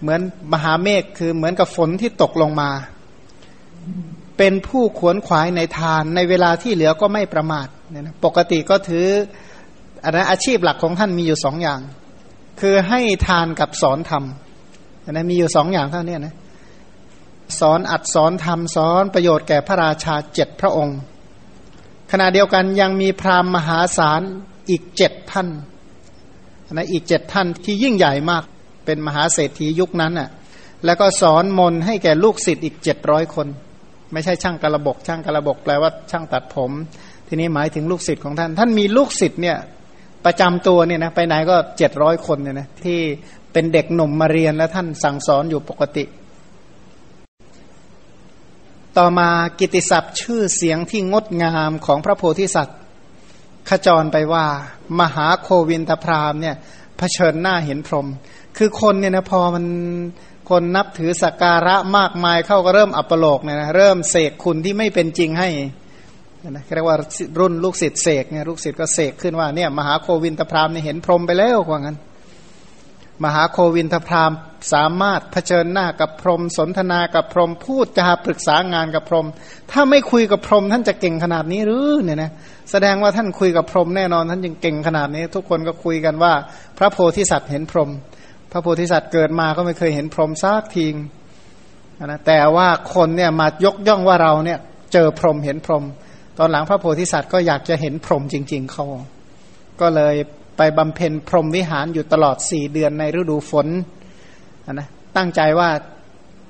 [0.00, 0.20] เหมือน
[0.52, 2.70] มหาเมฆคือเหมือนกับฝนที่ตกลงมา
[4.38, 9.06] เป็นผู้ขวนขวายในทานในเวลาที่เหลือก็ไม่ประมาทเนี่ยนะปกติก็ถือ
[10.04, 11.80] อันนั้นอาชีพหลักของท่านมีอยู่สองอย่าง
[12.60, 14.24] คือให้ทานกับสอนธรรม
[15.04, 16.34] อันนั้นมีอยู่สองอย่างเท่านี้นะ
[17.60, 20.98] สอนอัดสอนธรรมสอนประโยชน์แก่พระราชาเจ็ดพระองค์
[22.12, 24.22] ขณะเดียวกันยังมีพราหมณ์มหาศาล
[24.70, 25.48] อีกเจ็ดท่าน
[26.72, 28.42] นะอีกเจ็ดท่านที่ยิ่งใหญ่มาก
[28.84, 30.28] เป็นมหาเศรษฐียุคนั้นอะ
[30.84, 33.46] แล้วก็สอนมนให้แก่ลูกศิษย์อีกเจ็ดร้อยคน
[34.12, 36.70] ไม่ใช่ช่างกระบก ช่างกระบกแปลว่าช่างตัดผม
[37.28, 39.56] ทีนี้หมายถึงลูกศิษย์ของท่าน ท่านมีลูกศิษย์เนี่ย
[40.24, 42.98] ประจำตัวเนี่ยนะไปไหนก็เจ็ดร้อยคนเนี่ยนะที่
[43.52, 46.04] เป็นเด็กหนุ่มมาเรียนแล้วท่านสั่งสอนอยู่ปกติ
[48.98, 49.28] ต่อมา
[49.58, 52.78] กิติศัพท์ชื่อเสียงที่งดงามของพระโพธิสัตว์
[53.68, 54.44] ขจรไปว่า
[55.00, 56.56] มหาโควินทพรามเนี่ย
[56.98, 58.08] เผชิญหน้าเห็นพรหม
[58.56, 59.64] คือคนเนี่ยนะพอมัน
[60.50, 65.48] คนนับถือสักการะมากมายเข้าก็เริ่มอัปโลกเนี่ยนะเริ่มเสกคุณที่ไม่เป็นจริงให้
[66.50, 66.96] นะเรียกว่า
[67.38, 71.96] รุ่นลูกศิษย์เสกเนี่ยลูกศิษย์ก็เสกขึ้นว่าเนี่ยมหาโควินทพรามเนี่ยเห็นพรหมไปแล้วว่างั้น
[73.22, 74.32] มหาโควินทพราม
[74.72, 79.26] สามารถเผชิญหน้ากับพรหมสนทนากับพรหมพูดจาปรึกษางานกับพรหม
[79.70, 82.30] ถ้าไม่คุยกับพรหมท่านจะเก่งขนาดนี้หรือเนี่ยนะ
[82.70, 86.32] แสดงว่าท่านคุยกับพรหมแน่นอนท่านยังเก่งขนาดนี้ ทุกคนก็คุยกันว่า
[86.78, 87.90] พระโพธิสัตว์เห็นพรหม
[88.52, 90.94] พระโพธิสัตว์เกิดมาก็ไม่เคยเห็นพรหมซากทีง
[92.04, 94.58] นะแต่ว่าคนเนี่ยมายกย่องว่าเราเนี่ย
[94.92, 95.84] เจอพรหมเห็นพรหม
[96.38, 98.84] ตอนหลังพระโพธิสัตว์ก็อยากจะเห็นพรหมจริง ๆเขา
[99.80, 100.14] ก็เลย
[100.56, 103.66] ไปบำเพ็ญพรหมวิหารอยู่ตลอดสี่เดือนในฤดูฝน
[104.72, 105.70] นะตั้งใจว่า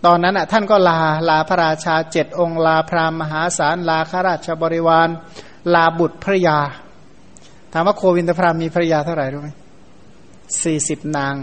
[0.07, 5.09] ตอนนั้นอะท่านก็ลาลาพระราชาเจ็ดองค์ลาพราหมมหาศาลลาข้าราชบริวาร
[5.75, 6.59] ลาบุตรภรยา
[7.73, 9.51] ถามว่าโควินทพรามมีภรยาเท่าไหร่รู้ไหม
[10.63, 11.35] สี่สิบนาง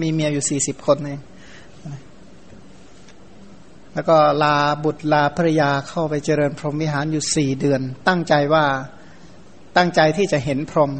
[0.00, 1.20] มีเมียอยู่สี่สิบคนเอง
[3.94, 8.64] แล้วก็ลาบุตรลาภรยาเข้าไปเจริญพรหมวิหารอยู่สี่เดือน ตั้งใจว่า
[9.76, 10.92] ตั้งใจที่จะเห็นพรหม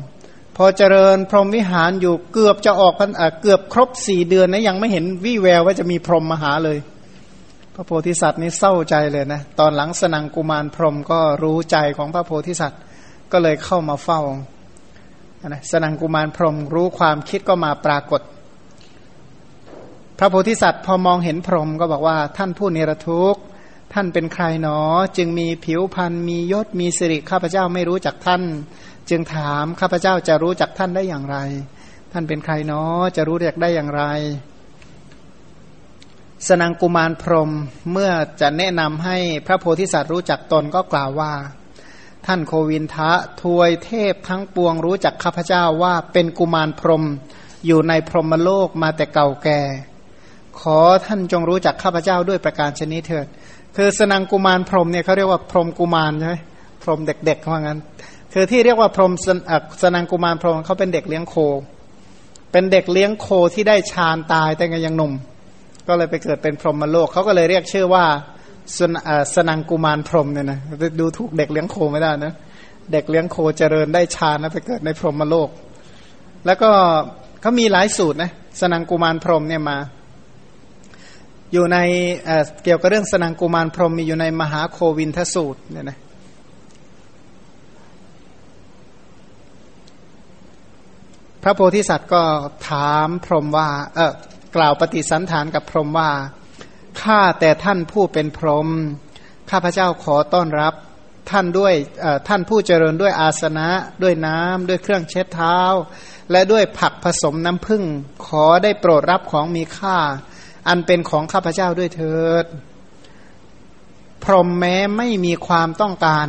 [0.56, 3.10] พอเจริญพรหมวิหารอยู่เกือบจะออกพัน
[3.42, 6.78] เกือบครบสี่เดือนนะยังไม่เห็นวี่แววว่าจะมีพรหมมาหาเลย
[7.74, 12.80] พระโพธิสัตว์นี่เศร้าใจเลยนะตอนหลังสนังกุมารพรหมก็รู้ใจของพระโพธิสัตว์
[13.32, 14.20] ก็เลยเข้ามาเฝ้า
[15.48, 18.20] นะสนังกุมารพรหมรู้ความคิดก็มาปรากฏ
[20.18, 23.40] พระโพธิสัตว์พอมองเห็นพรหมก็บอกว่าท่านผู้เนรทุกข์
[23.92, 24.78] ท่านเป็นใครหนอ
[25.16, 28.42] จึงมีผิวพรรณมียศมีสิริข้าพเจ้าไม่รู้จักท่าน
[29.10, 31.36] จึงถามข้าพเจ้าจะรู้จักท่านได้อย่างไร
[32.12, 32.82] ท่านเป็นใครหนอ
[33.16, 34.02] จะรู้เรียกได้อย่างไร
[36.48, 37.50] สนังกุมารพรม
[37.92, 41.32] เมื่อจะแนะนำให้พระโพธิสัตว์รู้จักตนก็กล่าวว่า
[42.26, 47.04] ท่านโควินทะทวยเทพทั้งปวงรู้จักข้าพเจ้าว่าเป็นกุมารพรม
[47.66, 49.60] อยู่ในพรหมโลกมาแต่เก่าแก่
[50.60, 53.26] ขอท่านจงรู้จักข้าพเจ้าด้วยประการชนิดเถิด
[53.76, 56.36] คือสนังกุมารพรหมเนี่ยเขาเรียกว่าพรหมกุมารใช่ไหม
[56.82, 57.78] พรหมเด็กๆว่างั้น
[58.32, 59.12] คือที่เรียกว่าพรหม
[59.82, 61.36] สนังกุมารพรหมเขาเป็นเด็กเลี้ยงโค
[62.52, 65.12] เป็นเด็กเลี้ยงโคที่ได้ฌานตายแต่ยังหนุ่ม
[65.88, 68.04] ก็เลยไปเกิดเป็นพรหมโลกเขาก็เลยเรียกชื่อว่า
[68.78, 68.92] สน
[69.34, 70.58] สนังกุมารพรหมเนี่ยนะ
[71.00, 72.32] ดูถูกเด็กเลี้ยงโคไม่ได้นะ
[72.92, 75.48] เด็กเลี้ยงโคเจริญได้ฌานแล้วไปเกิดในพรหมโลก
[76.46, 76.70] แล้วก็
[77.40, 78.30] เขามีหลายสูตรนะ
[78.60, 79.76] สนังกุมารพรหมเนี่ยมา
[81.52, 81.78] อยู่ใน
[82.26, 85.98] เเกี่ยวกับเรื่องสนังกุมารพรหมมีอยู่ในมหาโควินทสูตรเนี่ยนะ
[91.42, 92.22] พระโพธิสัตว์ก็
[92.68, 94.12] ถามพรหมว่าเออ
[94.56, 96.10] กล่าวปฏิสันฐานกับพรหมว่า
[97.02, 98.68] ข้าแต่ท่านผู้เป็นพรหม
[99.50, 100.74] ข้าพระเจ้าขอต้อนรับ
[101.30, 101.74] ท่านด้วย
[102.28, 103.68] ท่านผู้เจริญด้วยอาสนะ
[104.02, 105.58] ด้วยน้ำด้วยเครื่องเช็ดเท้า
[106.30, 107.84] และด้วยผักผสมน้ำผึ้ง
[108.26, 109.98] ขอได้โปรดรับของมีค่า
[110.68, 112.44] อันเป็นของข้าพเจ้าด้วยเถิด
[114.24, 116.26] พรหมแม้ไม่มีความต้องการ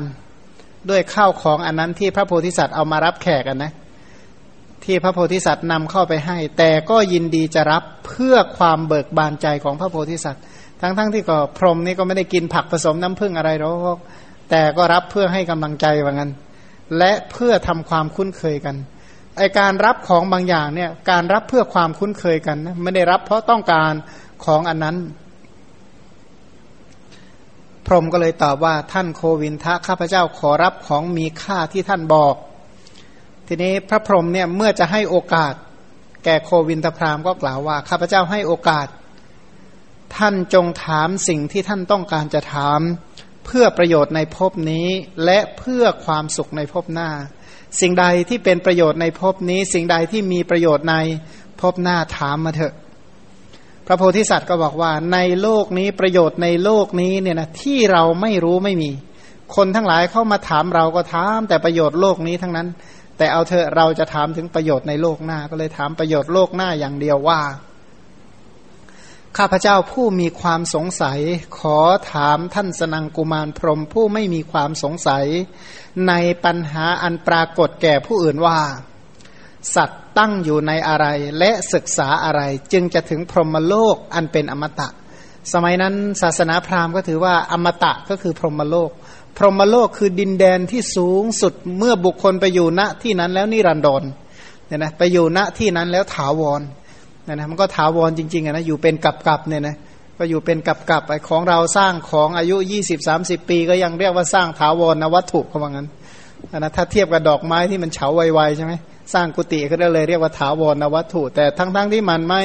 [0.90, 3.74] ด้วยข้าวของอันนั้นที่พระโพธิสัตว์เอามารับแขกกันนะ
[4.86, 10.44] ที่พระโพธิสัตว์นำเข้าไปให้ แต่ก็ยินดีจะรับเพื่อความเบิกบานใจของพระโพธิสัตว์
[10.82, 13.98] ทั้งๆทที่ก็พรหมนี่ก็ไม่ได้กินผักผสมน้ำผึ้งอะไรหรอก
[14.50, 16.32] แต่ก็รับเพื่อให้กำลังใจว่างั้น
[16.98, 18.76] และเพื่อทำความคุ้นเคยกัน
[19.38, 23.94] ไอการรับของบางอย่างเนี่ยการรับเพื่อความคุ้นเคยกันนะไม่ได้รับเพราะต้องการ
[24.46, 24.98] ของอันนั้น
[27.86, 32.36] พรหมก็เลยตอบว่าท่านโควินทะข้าพเจ้าขอรับของมีค่าที่ท่านบอก
[33.48, 35.54] ทีนี้พระพรหมเนี่ยเมื่อจะให้โอกาส
[36.26, 38.88] แก่โควินทพรามก็กล่าวว่าข้าพเจ้าให้โอกาส
[40.18, 42.80] ท่านจงถามสิ่งที่ท่านต้องการจะถาม
[43.46, 44.88] เพื่อประโยชน์ในภพนี้
[45.26, 47.10] และเพื่อความสุขในภพหน้า
[47.80, 50.96] สิ่งใดที่เป็นประโยชน์ในภพนี้ สิ่งใดที่มีประโยชน์ใน
[51.62, 52.74] ภพหน้าถามมาเถอะ
[53.92, 58.92] ระโพธิสัตว์ก็บอกว่าในโลกนี้ประโยชน์ในโลกนี้เนี่ยนะที่เราไม่รู้ไม่มี
[59.56, 62.68] คนทั้งหลายเข้ามาถามเราก็ถามแต่ประโยชน์โลกนี้ทั้งนั้น
[63.18, 67.42] แต่เอาเถอะเราจะถามถึงประโยชน์ในโลกหน้า ก็เลยถามประโยชน์โลกหน้าอย่างเดียวว่า
[69.38, 71.20] ข้าพเจ้าผู้มีความสงสัย
[71.60, 71.80] ขอ
[72.12, 75.26] ถามท่านสนังกุมารพรมผู้ไม่มีความสงสัย
[76.08, 76.14] ใน
[76.46, 78.60] ปัญหาอันปรากฏแก่ผู้อื่นว่า
[79.76, 81.06] สัตว์ตั้งอยู่ในอะไร
[81.40, 82.42] และศึกษาอะไร
[82.74, 84.88] จึงจะถึงพรหมโลกอันเป็นอมตะ
[85.54, 88.92] สมัยนั้นศาสนาพราหมณ์ก็ถือว่าอมตะก็คือพรหมโลก
[89.38, 94.04] พรหมโลกคือดินแดนที่สูงสุดเมื่อบุคคลไปอยู่ณที่นั้นแล้วนิรันดร
[94.68, 96.62] เนี่ยนะไปอยู่ณที่นั้นแล้วถาวร
[97.26, 99.76] เนะนะมันก็ถาวรจริงๆนะอยู่เป็นกับกับเนี่ยนะ
[100.18, 105.88] ก็อยู่เป็นกับกับไอของเราสร้างของอายุยี่สิบสามสิบปี ก็ยังเรียกว่าสร้างถาวรนะวัตถุเขาว่างั้น
[106.58, 108.74] นะถ้าเทียบกับดอกไม้ที่มันเฉาไวๆใช่ไหม
[109.14, 112.44] สร้างกุฏิก็ได้เลยเรียกว่าถาวรวัตถุ แต่ทั้งๆทที่มันไม่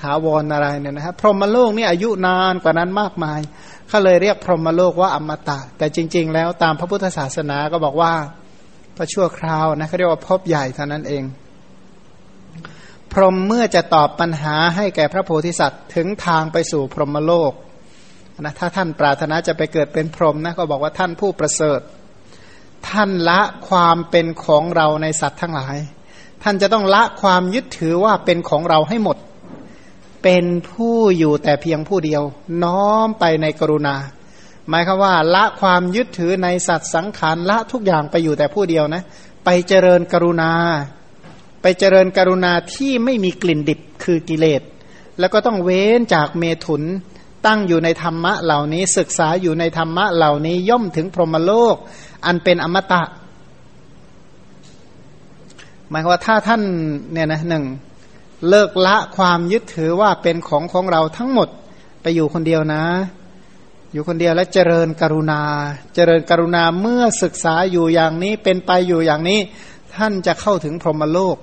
[0.00, 3.40] ถาวรอะไรเนี่ยนะครับพรหมโลกนี่อายุนานกว่านั้นมากมาย
[3.88, 8.12] เขาเลยเรียกพรหมโลกว่าอมตะ แต่จริง ๆ แล้วตามพระพุทธศาสนาก็บอกว่า
[8.96, 11.24] พระชั่วคราวนะเขาเรียกว่าพบใหญ่เท่านั้นเอง
[13.12, 17.52] พรหมเมื่อจะตอบปัญหาให้แก่พระโพธิสัตว์ถึงทางไปสู่พรหมโลก
[18.40, 21.80] นะถ้าท่านปรารถนาจะไปเกิดเป็นพรหมนะก็บอกว่าท่านผู้ประเสริฐ
[22.88, 25.76] ท่านละความเป็นของเราในสัตว์ทั้งหลาย
[26.42, 29.16] ท่านจะต้องละความยึดถือว่าเป็นของเราให้หมด
[30.22, 32.22] เป็นผู้อยู่แต่เพียงผู้เดียว
[32.62, 33.96] น้อมไปในกรุณา
[34.68, 39.02] หมายคือว่า ละความยึดถือในสัตว์สังขารละทุกอย่างไปอยู่แต่ผู้เดียวนะ
[39.44, 40.52] ไปเจริญกรุณา
[41.62, 44.62] ไปเจริญกรุณาที่ไม่มีกลิ่นดิบคือกิเลส
[45.18, 46.82] แล้วก็ต้องเว้นจากเมถุน
[47.46, 51.76] ตั้งอยู่ในธรรมะเหล่านี้ ศึกษาอยู่ในธรรมะเหล่านี้ย่อมถึงพรหมโลก
[52.26, 53.02] อันเป็นอมตะ
[55.90, 56.62] หมายว่าถ้าท่าน
[57.12, 57.64] เนี่ยนะหนึ่ง
[58.48, 61.48] เลิกละความยึดถือว่าเป็นของของเราทั้งหมด
[62.02, 62.82] ไปอยู่คนเดียวนะ
[63.92, 65.42] อยู่คนเดียวแล้วเจริญกรุณา
[65.94, 69.40] เจริญกรุณาเมื่อศึกษาอยู่อย่างนี้เป็นไปอยู่อย่างนี้
[69.96, 71.36] ท่านจะเข้าถึงพรหมโลก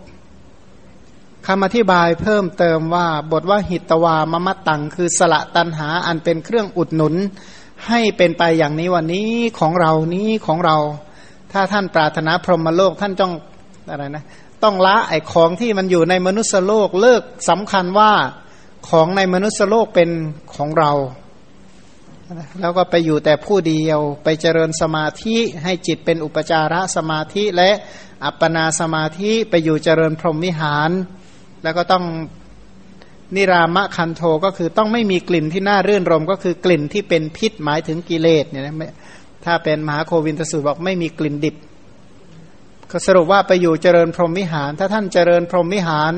[1.47, 7.15] คำอธิบายเพิ่มเติมว่าบทว่าหิตวามมัตตัง คือสละตันหาอันเป็นเครื่องอุดหนุน
[7.87, 10.77] ให้เป็นไปอย่างนี้วันนี้ของเรานี้ของเรา
[11.51, 13.33] ถ้าท่านปรารถนาพรหมโลกท่านต้อง
[13.89, 14.23] อะไรนะ
[14.63, 18.11] ต้องละไอของที่มันอยู่ในมนุษยโลกเลิกสำคัญว่า
[18.89, 20.09] ของในมนุษยโลกเป็น
[20.55, 20.91] ของเรา
[22.61, 27.71] แล้วก็ไปอยู่แต่ผู้เดียวไปเจริญสมาธิให้จิตเป็นอุปจารสมาธิและ
[28.25, 30.91] อัปปนาสมาธิไปอยู่เจริญพรหมวิหาร
[31.63, 32.03] แล้วก็ต้อง
[33.35, 38.75] นิรามะคันโทก็คือต้องไม่มีกลิ่นที่น่ารื่นรม ก็คือกลิ่นที่เป็นพิษหมายถึงกิเลสเนี่ยนะ
[39.45, 41.55] ถ้าเป็นมหาโควินทสูตรบอกไม่มีกลิ่นดิบ
[42.91, 46.13] ก็สรุปว่าไปอยู่เจริญพรหมวิหาร ถ้าท่านเจริญพรหมวิหาร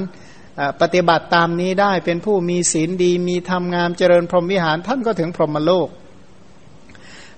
[0.82, 5.90] ปฏิบัติตามนี้ได้เป็นผู้มีศีลดี มีธรรมงามเจริญพรหมวิหาร ท่านก็ถึงพรหมโลก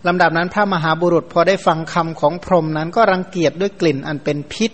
[0.08, 4.72] ลำดับนั้นพระมหาบุรุษพอได้ฟังคำของพรหมนั้นก็รังเกียจด้วยกลิ่นอันเป็นพิษ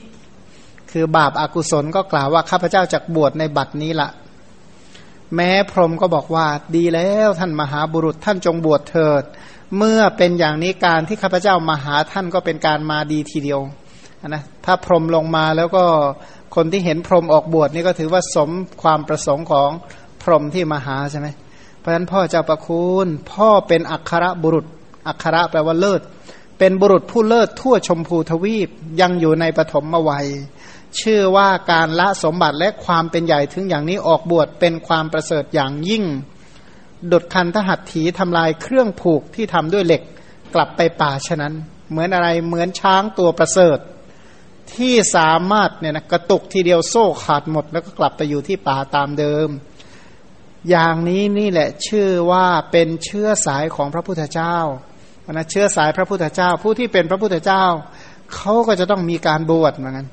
[0.93, 4.09] คือบาปอากุศลก็กล่าวว่าข้าพเจ้าจะบวชในบัดนี้ละ
[5.35, 9.23] แม้พรหมก็บอกว่าดีแล้วท่านมหาบุรุษท่านจงบวชเถิด
[9.77, 13.59] เมื่อเป็นอย่างนี้การที่ข้าพเจ้ามาหาท่านก็เป็นการมาดีทีเดียว
[14.27, 15.83] นะถ้าพรหมลงมาแล้วก็
[16.55, 18.49] คนที่เห็นพรหมออกบวชนี่ก็ถือว่าสม
[18.81, 19.69] ความประสงค์ของ
[20.21, 21.27] พรหมที่มาหาใช่ไหม
[21.79, 24.65] เพราะฉะนั้นพ่อเจ้าประคุณพ่อเป็นอัครบุรุษ
[25.07, 26.01] อัครแปลว่าเลิศ
[26.59, 28.69] เป็นบุรุษผู้เลิศทั่วชมพูทวีป
[29.01, 30.27] ยังอยู่ในปฐมวัย
[31.01, 36.03] ชื่อว่าการละสมบัติและความเป็นใหญ่ถึงอย่างนี้ออกบวชเป็นความประเสริฐอย่างยิ่ง
[37.11, 40.01] ดุดคันทหัตถีทำลายเครื่องผูกที่ทำด้วยเหล็ก
[40.53, 41.53] กลับไปป่าฉะนั้น
[41.89, 43.77] เหมือนอะไรเหมือนช้างตัวประเสริฐ
[44.75, 49.49] ที่สามารถเนี่ยนะกระตุกทีเดียวโซ่ขาดหมด แล้วก็กลับไปอยู่ที่ป่าตามเดิม
[50.69, 54.57] อย่างนี้นี่แหละชื่อว่าเป็นเชื้อสายของพระพุทธเจ้า
[55.31, 57.63] นะเชื้อสายพระพุทธเจ้า ผู้ที่เป็นพระพุทธเจ้า
[58.33, 60.07] เขาก็จะต้องมีการบวชเหมือนกัน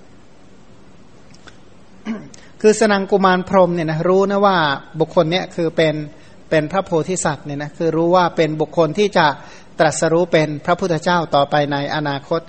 [2.60, 4.56] คือสนังกุมารพรมเนี่ยนะรู้นะว่า
[5.00, 5.94] บุคคลเนี่ยคือเป็น
[6.50, 9.26] เป็นพระโพธิสัตว์เนี่ยนะคือรู้ว่าเป็นบุคคลที่จะ
[9.78, 12.40] ตรัสรู้เป็นพระพุทธเจ้าต่อไปในอนาคต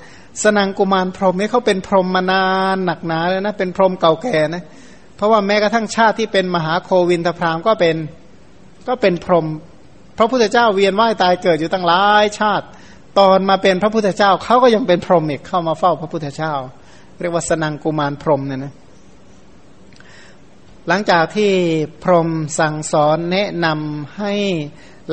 [0.44, 4.64] สนังกุมารพรหมนี่เขาเป็นพรหมมานานหนักหนาเลยนะเป็นพรหมเก่าแก่นะ
[5.16, 7.96] เพราะว่าแม้กระทั่งชาติที่เป็นมหาโควินทพรามก็เป็น
[8.88, 9.48] ก็เป็นพรหม
[10.18, 12.66] พระพุทธเจ้าเวียนว่ายตายเกิดอยู่ตั้งหลายชาติ
[13.20, 16.54] ตอนมาเป็นพระพุทธเจ้าเขาก็ยังเป็นพรหมอีกเข้ามาเฝ้าพระพุทธเจ้า
[17.20, 18.74] เรียกว่าสนังกุมารพรหมเนี่ยนะ
[20.88, 21.52] หลังจากที่
[22.04, 24.34] พรหมสั่งสอนแนะนำให้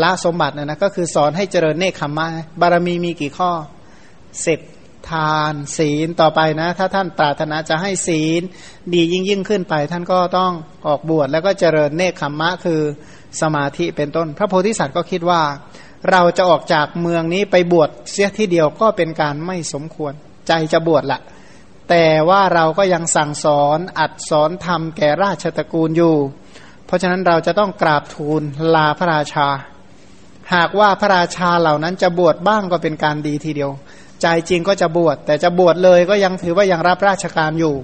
[0.03, 2.27] ละสมบัตินะนะก็คือสอนให้เจริญเนคขมมะ
[2.61, 3.53] บารมีมีกี่ข้อ
[4.47, 4.61] สิบ
[5.11, 8.43] ทานศีลต่อไปนะ ถ้าท่านปรารถนาจะให้ศีล
[8.93, 10.53] ดียิ่งยิ่งขึ้นไป ท่านก็ต้อง
[10.87, 12.81] ออกบวชแล้วก็เจริญเนคขมมะคือ
[13.41, 15.43] สมาธิเป็นต้น พระโพธิสัตว์ก็คิดว่า
[16.11, 20.13] เราจะออกจากเมืองนี้ไปบวชเสียที่เดียวก็เป็นการไม่สมควร
[20.49, 21.21] ใจจะบวชละ
[21.89, 26.17] แต่ว่าเราก็ยังสั่งสอนอัดสอนทำแก่ราชตระกูลอยู่
[26.87, 28.43] เพราะฉะนั้นเราจะต้องกราบทูล
[28.75, 29.49] ลาพระราชา
[30.55, 33.71] หากว่าพระราชาเหล่านั้นจะบวชบ้างก็เป็นการดีทีเดียว
[34.23, 37.75] ใจจริงก็จะบวช แต่จะบวชเลยก็ยังถือว่ายังรับราชการอยู่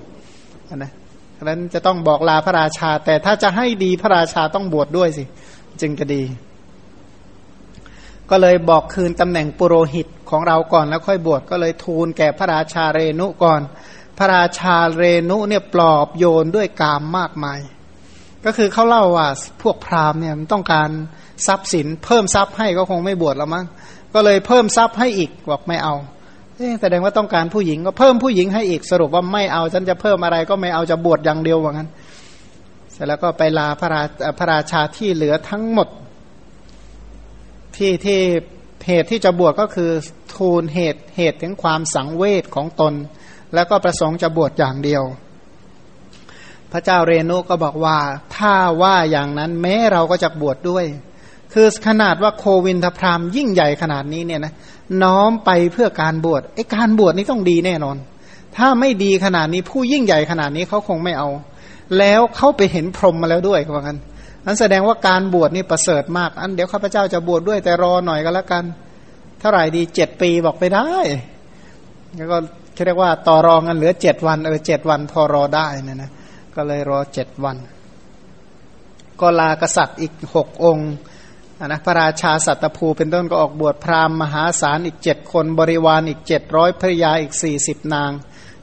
[0.77, 0.93] นะ
[1.37, 5.25] ฉะนั้นจะต้องบอกลาพระราชา แต่ถ้าจะให้ดีพระราชาต้องบวชดด้วยสิ
[5.81, 6.23] จึงจะดี
[8.31, 13.61] ก็เลยบอกคืนตำแหน่งปุโรหิตของเราก่อนแล้วค่อยบวชก็เลยทูลแก่พระราชาเรนุก่อน
[14.19, 17.61] พระราชาเรนุเนี่ยปลอบโยนด้วยกามมากมาย
[18.45, 19.29] ก็คือเขาเล่าว่า
[19.63, 20.89] พวกพราหมณ์เนี่ยต้องการ
[21.47, 23.65] ทรัพย์สิน เพิ่มทรัพย์ให้ก็คงไม่บวชแล้วมั้ง
[24.15, 25.95] ก็เลยเพิ่มทรัพย์ให้อีกบอกไม่เอา
[26.81, 31.89] แสดงว่าต้องการผู้หญิงก็เพิ่มผู้หญิงให้อีกสรุปว่าไม่เอาฉันจะเพิ่มอะไรก็ไม่เอาจะบวชอย่างเดียวว่างั้น
[32.93, 34.03] เสร็จแล้วก็ไปลาพระรา
[34.39, 35.89] พระราชาที่เหลือทั้งหมด
[37.77, 38.21] ที่ที่
[38.87, 39.91] เหตุที่จะบวชก็คือ
[40.35, 42.95] ทูลเหตุเหตุถึงความสังเวชของตน
[43.55, 45.03] แล้วก็ประสงค์จะบวชอย่างเดียว
[46.73, 47.99] พระเจ้าเรนุก็บอกว่า
[48.37, 50.85] ถ้าว่าอย่างนั้นแม้เราก็จะบวชดด้วย
[51.53, 54.53] คือขนาดว่าโควินทพรามยิ่งใหญ่ขนาดนี้เนี่ยนะ
[55.03, 57.97] น้อมไปเพื่อการบวชไอ้การบวชนี่ต้องดีแน่นอน
[58.57, 61.29] ถ้าไม่ดีขนาดนี้ผู้ยิ่งใหญ่ขนาดนี้เขาคงไม่เอา
[61.99, 63.99] แล้วเขาไปเห็นพรหมมาแล้วด้วยว่ากัน
[64.45, 68.65] นั้นแสดงว่าการบวชนี่ประเสริฐมาก อันเดี๋ยวข้าพเจ้าจะบวชดด้วยแต่รอหน่อยก็แล้วกัน
[69.41, 70.89] เท่าไหร่ดีเจ็ดปีบอกไปได้
[72.17, 72.37] แล้วก็
[72.87, 76.11] เรียกว่าต่อรองกันเหลือเจ็ดวันเออเจ็ดวันพอรอได้นะนะ
[76.55, 77.57] ก็เลยรอเจ็ดวัน
[79.21, 80.91] ก็ลากษัตริย์อีกหกองค์
[81.67, 88.11] นะพระราชาสัตภูเป็นต้นก็ออกบวชพราหมณ์มหาศาลอีกเจ็ดคนบริวารอีกเจ็ดร้อยภริยาอีกสี่สิบนาง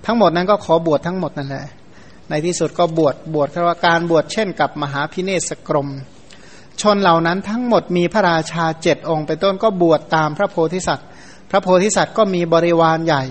[0.06, 1.66] ทั้งหมดนั้นก็ขอบวชทั้งหมดนั่นแหละ
[2.32, 5.90] ในที่สุดก็บวชบวชคือว่าการบวชเช่นกับมหาพิเนศกรม
[6.82, 11.08] ชนเหล่านั้นทั้งหมดมีพระราชาเจ็ดองค์เป็นต้นก็บวชตามพระโพธิสัตว์
[11.50, 13.24] พระโพธิสัตว์ก็มีบริวารใหญ่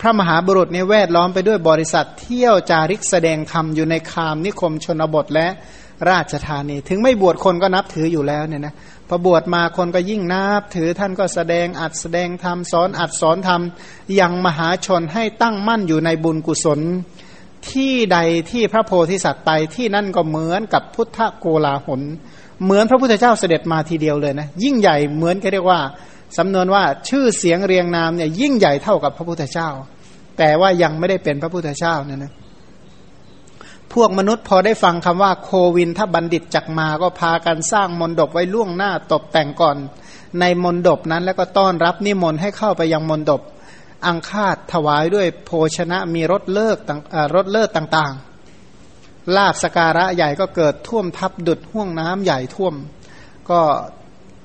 [0.00, 5.48] พระมหาบุรุษในแวดล้อมไปด้วยบริษัทเที่ยวจาริกแสดงธรรมอยู่ในคามนิคมชนบทและ
[6.10, 8.74] ราชธานี ถึงไม่บวชคนก็นับถืออยู่แล้วเนี่ยนะ
[9.08, 13.60] พอบวชมาคนก็ยิ่งนับถือท่านก็แสดงอัดแสดงธรรมสอนอัดสอนธรรม
[14.20, 16.80] ยังมหาชนให้ตั้งมั่นอยู่ในบุญกุศล
[17.70, 18.18] ที่ใด
[18.50, 22.00] ที่พระโพธิสัตว์ไปที่นั่นก็เหมือนกับพุทธโกลาหล
[22.64, 25.80] เหมือนพระพุทธเจ้าเสด็จมาทีเดียวเลยนะยิ่งใหญ่เหมือนก็เรียกว่า
[26.38, 29.68] สำนวนว่าชื่อเสียงเรียงนามเนี่ยยิ่งใหญ่เท่ากับพระพุทธเจ้า
[30.38, 32.32] แต่ว่ายังไม่ได้เป็นพระพุทธเจ้าเนี่ยนะ
[33.94, 39.76] พวกมนุษย์พอได้ฟังคำว่าโควินถ้าบัณฑิตจักมาก็พากันสร้างมนดบไว้ล่วงหน้าตกแต่งก่อน
[40.40, 43.42] ในมนดบนั้นแล้วก็ต้อนรับนิมนต์ให้เข้าไปยังมนดบ
[44.06, 46.78] อังคาดถวายด้วยโภชนะมีรถเลิก
[47.34, 52.74] รถเลิศต่างๆ ลาบสการะใหญ่ก็เกิดท่วมทับดุดห่วงน้ำใหญ่ท่วม
[53.50, 53.60] ก็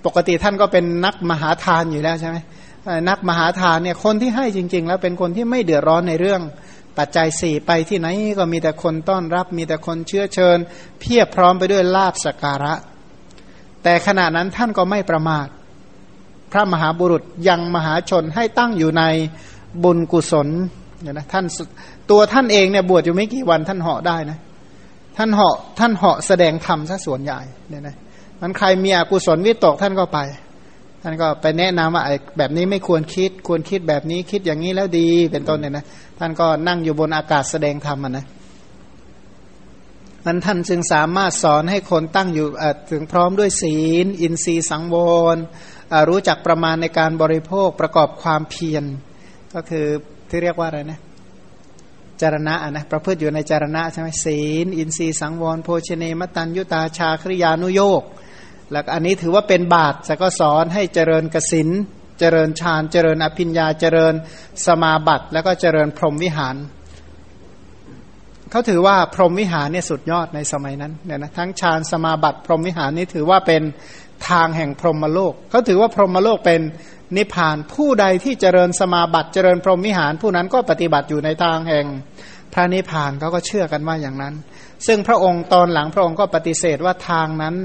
[0.05, 2.37] ปกติท่านก็เป็นนักมหาทานอยู่แล้วใช่ไหม
[3.09, 6.41] นักมหาทานเนี่ยคนที่ให้จริง ๆ แล้วเป็นคนที่ไม่เดือดร้อนในเรื่อง
[6.99, 8.07] ปัจจัยสี่ไปที่ไหน
[8.37, 10.57] ก็มีแต่คนต้อนรับ มีแต่คนเชื้อเชิญ
[10.99, 12.73] เพียบพร้อมไปด้วยลาบสการะ
[13.83, 15.47] แต่ขณะนั้นท่านก็ไม่ประมาท
[16.51, 19.03] พระมหาบุรุษยังมหาชนให้ตั้งอยู่ใน
[19.83, 20.47] บุญกุศล
[21.01, 21.45] เนี่ยนะท่าน
[22.09, 24.37] ตัวท่านเองเนี่ยบวชอยู่ไม่กี่วันท่านเหาะได้นะ
[25.17, 27.39] ท่านเหาะท่านเหาะแสดงธรรมซะส่วนใหญ่
[27.69, 27.95] เนี่ยนะ
[28.41, 30.19] มันใครมีอกุศลวิตกท่านก็ไป
[31.03, 35.85] ท่านก็ไปแนะนำว่าไอ้แบบนี้ไม่ควรคิดควรคิดแบบนี้คิดอย่างนี้แล้วดีเป็นต้นเนี่ยนะ
[36.19, 38.25] ท่านก็นั่งอยู่บนอากาศแสดงธรรมนะ
[40.25, 42.47] มันท่านจึงสามารถสอนให้คนตั้งอยู่
[42.91, 44.95] ถึงพร้อมด้วยศีล อินทรีย์สังว
[45.35, 45.37] ร
[46.09, 48.83] รู้จักประมาณในการบริโภคประกอบความเพียร
[49.53, 49.85] ก็คือ
[50.29, 50.99] ที่เรียกว่าอะไรนะ
[52.21, 58.03] จารณะนะประพฤติอยู่ในจารณะใช่ไหมศีล อินทรีย์สังวรโภชเนมตันยุตาชาคริยานุโยก
[58.71, 61.69] แล้วอันนี้ถือว่าเป็นบาตรแต่ก็สอนให้เจริญกสิน
[62.19, 64.13] เจริญฌานเจริญอภิญญาเจริญ
[64.65, 66.55] สมาบัติ แล้วก็เจริญพรหมวิหาร
[68.51, 73.61] เขาถือว่าพรหมวิหารเนี่ยสุดยอดในสมัยนั้นเนี่ยนะทั้งฌานสมาบัติ พรหมวิหารนี่ถือว่าเป็น
[74.29, 76.61] ทางแห่งพรหมโลกเขาถือว่าพรหมโลกเป็น
[77.17, 81.85] นิพพานผู้ใดที่เจริญสมาบัติ เจริญพรหมวิหาร ผู้นั้นก็ปฏิบัติอยู่ในทางแห่ง
[82.53, 84.33] พระนิพพานเขาก็เชื่อกันว่าอย่างนั้น
[84.87, 87.55] ซึ่งพระองค์ตอนหลังพระองค์ก็ปฏิเสธว่าทางนั้น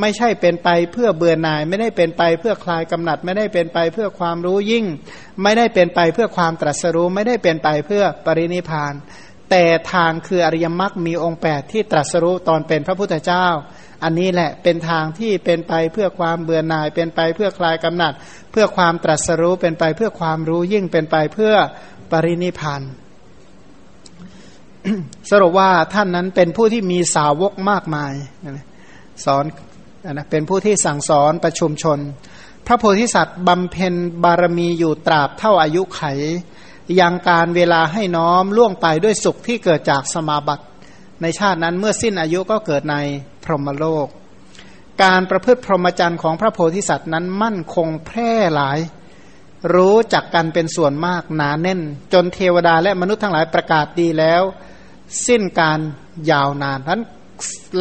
[0.00, 4.86] ไม่ใช่เป็นไปเพื่อเบื่อหน่าย ไม่ได้เป็นไปเพื่อคลายกำหนัด ไม่ได้เป็นไปเพื่อความรู้ยิ่ง
[5.42, 8.94] ไม่ได้เป็นไปเพื่อความตรัสรู้ ไม่ได้เป็นไปเพื่อปรินิพาน
[9.50, 13.46] แต่ทางคืออริยมรรคมีองค์แปดที่ตรัสรู้ตอนเป็นพระพุทธเจ้า
[14.02, 18.12] อันนี้แหละเป็นทางที่เป็นไปเพื่อความเบื่อหน่าย เป็นไปเพื่อคลายกำหนัด
[18.52, 21.54] เพื่อความตรัสรู้เป็นไปเพื่อความรู้ยิ่งเป็นไปเพื่อ
[22.10, 22.82] ปรินิพาน
[25.30, 28.12] สรุปว่าท่านนั้นเป็นผู้ที่มีสาวกมากมาย
[29.24, 29.44] สอน
[30.12, 31.98] นะเป็นผู้ที่สั่งสอนประชุมชน
[32.66, 36.02] พระโพธิสัตว์บำเพ็ญบารมีอยู่ตราบเท่าอายุไข
[37.00, 40.64] ยังการเวลาให้น้อมล่วงไปด้วยสุขที่เกิดจากสมาบัติ
[41.22, 42.96] ในชาตินั้นเมื่อสิ้นอายุก็เกิดใน
[43.44, 44.06] พรหมโลก
[45.02, 48.78] การประพฤติพรหมจรรย์ของพระโพธิสัตว์นั้นมั่นคงแพร่หลาย
[49.74, 51.80] รู้จักกันเป็นส่วนมากหนาแน่น
[52.12, 54.42] จนเทวดาและมนุษย์ทั้งหลายประกาศดีแล้ว
[55.26, 55.80] สิ้นการ
[56.30, 57.02] ยาวนานนั้น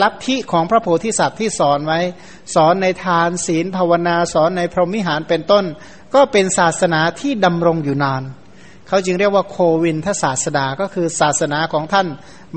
[0.01, 1.99] ลัทธิของพระโพธิสัตว์ที่สอนไว้
[2.55, 5.65] สอนในทานศีลภาวนาสอนในพรหมิหารเป็นต้น
[6.15, 8.23] ก็เป็นศาสนาที่ดำรงอยู่นาน
[8.87, 12.07] เขาจึงเรียกว่าโควินทศาสดาก็คือศาสนาของท่าน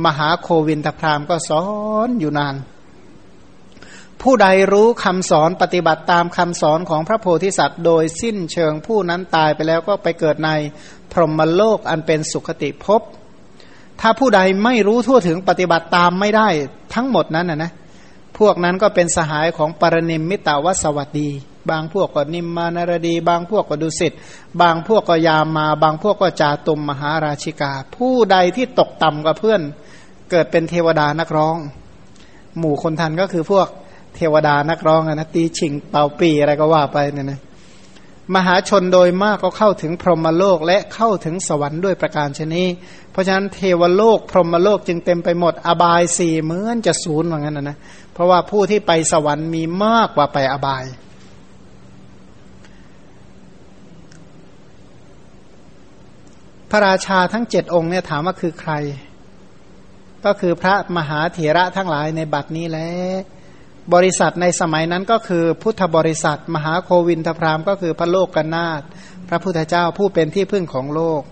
[0.05, 1.65] มหาโควินทพรามก็สอ
[2.07, 2.55] นอยู่นาน
[4.23, 10.51] ผู้ใดรู้คำสอนปฏิบัติตามคำสอนของพระโพธิสัตว์ โดยสิ้นเชิงผู้นั้นตายไปแล้วก็ไปเกิดใน
[11.13, 13.03] พรหมโลกอันเป็นสุขติภพ
[14.01, 16.49] ถ้าผู้ใดไม่รู้ทั่วถึงปฏิบัติตามไม่ได้
[16.95, 17.73] ทั้งหมดนั้นนะนะ
[18.39, 21.29] พวกนั้นก็เป็นสหายของปรนิมมิตาวสวัสดี
[21.71, 24.13] บางพวกก็นิมมานารดี บางพวกก็ดุสิต
[24.61, 29.61] บางพวกก็ยามมา บางพวกก็จาตุมมหาราชิกา ผู้ใดที่ตกต่ำกว่าเพื่อน
[30.31, 31.57] เกิดเป็นเทวดานักร้อง
[32.59, 33.69] หมู่คนทันก็คือพวก
[34.17, 37.41] เทวดานักร้องนะตีชิงเป่าปีอะไรก็ว่าไปเนี่ยนะ
[38.35, 42.65] มหาชนโดยมากก็เข้าถึงพรหมโลกและเข้าถึงสวรรค์ด้วยประการชนี
[43.13, 47.79] เพราะฉะนั้นเทวโลกพรหมโลกจึงเต็มไปหมด อบายสี่เหมือนจะศูนย์เหมือนกันนะนะ
[48.13, 50.85] เพราะว่าผู้ที่ไปสวรรค์มีมากกว่าไปอบาย
[56.71, 58.73] พระราชาทั้งเจ็ดองค์เนี่ยถามว่าคือใคร
[60.25, 62.91] ก็คือพระมหาเถระทั้งหลายในบัดนี้แหละ
[63.95, 68.83] บริษัทในสมัยนั้นก็คือพุทธบริษัท มหาโควินทพรามก็คือพระโลกกนาถ
[69.29, 71.23] พระพุทธเจ้าผู้เป็นที่พึ่งของโลก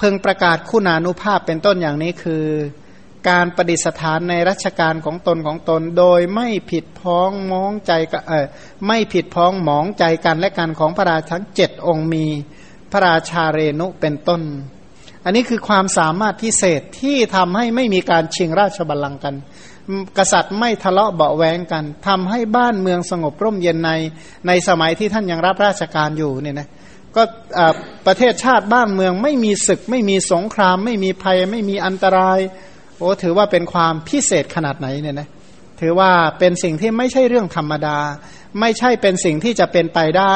[0.00, 2.44] พิ่งประกาศคุณานุภาพเป็นต้นอย่างนี้คือ
[3.28, 7.92] การประดิษฐานในรัชกาลของตนของตน โดยไม่ผิดพ้องมองใจ
[8.28, 8.46] เออ
[8.86, 12.26] ไม่ผิดพ้องหมองใจกันและกันของพระราชทั้งเจ็ดองค์มี
[12.92, 14.42] พระราชาเรนุเป็นต้น
[15.24, 19.34] อันนี้คือความสามารถพิเศษที่ทำให้ไม่มีการชิงราชบัลลังก์กัน
[20.18, 23.90] กษัตริย์ไม่ทะเลาะเบาแวงกันทำให้บ้านเมืองสงบร่มเย็นใน
[24.46, 26.68] ในสมัยที่ท่านยังรับราชการอยู่เนี่ยนะ
[27.16, 27.22] ก็
[28.06, 32.38] ประเทศชาติบ้านเมืองไม่มีศึก ไม่มีสงคราม ไม่มีภัย ไม่มีอันตราย
[32.96, 35.28] โอ้ถือว่าเป็นความพิเศษขนาดไหนเนี่ยนะ
[35.80, 37.98] ถือว่าเป็นสิ่งที่ไม่ใช่เรื่องธรรมดา
[38.60, 40.34] ไม่ใช่เป็นสิ่งที่จะเป็นไปได้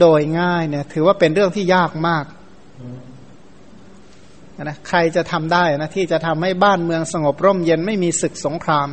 [0.00, 2.24] โดยง่ายเนี่ยถือว่าเป็นเรื่องที่ยากมาก
[4.62, 8.88] นะใครจะทำได้นะที่จะทำให้บ้านเมืองสงบร่มเย็นไม่มีศึกสงคราม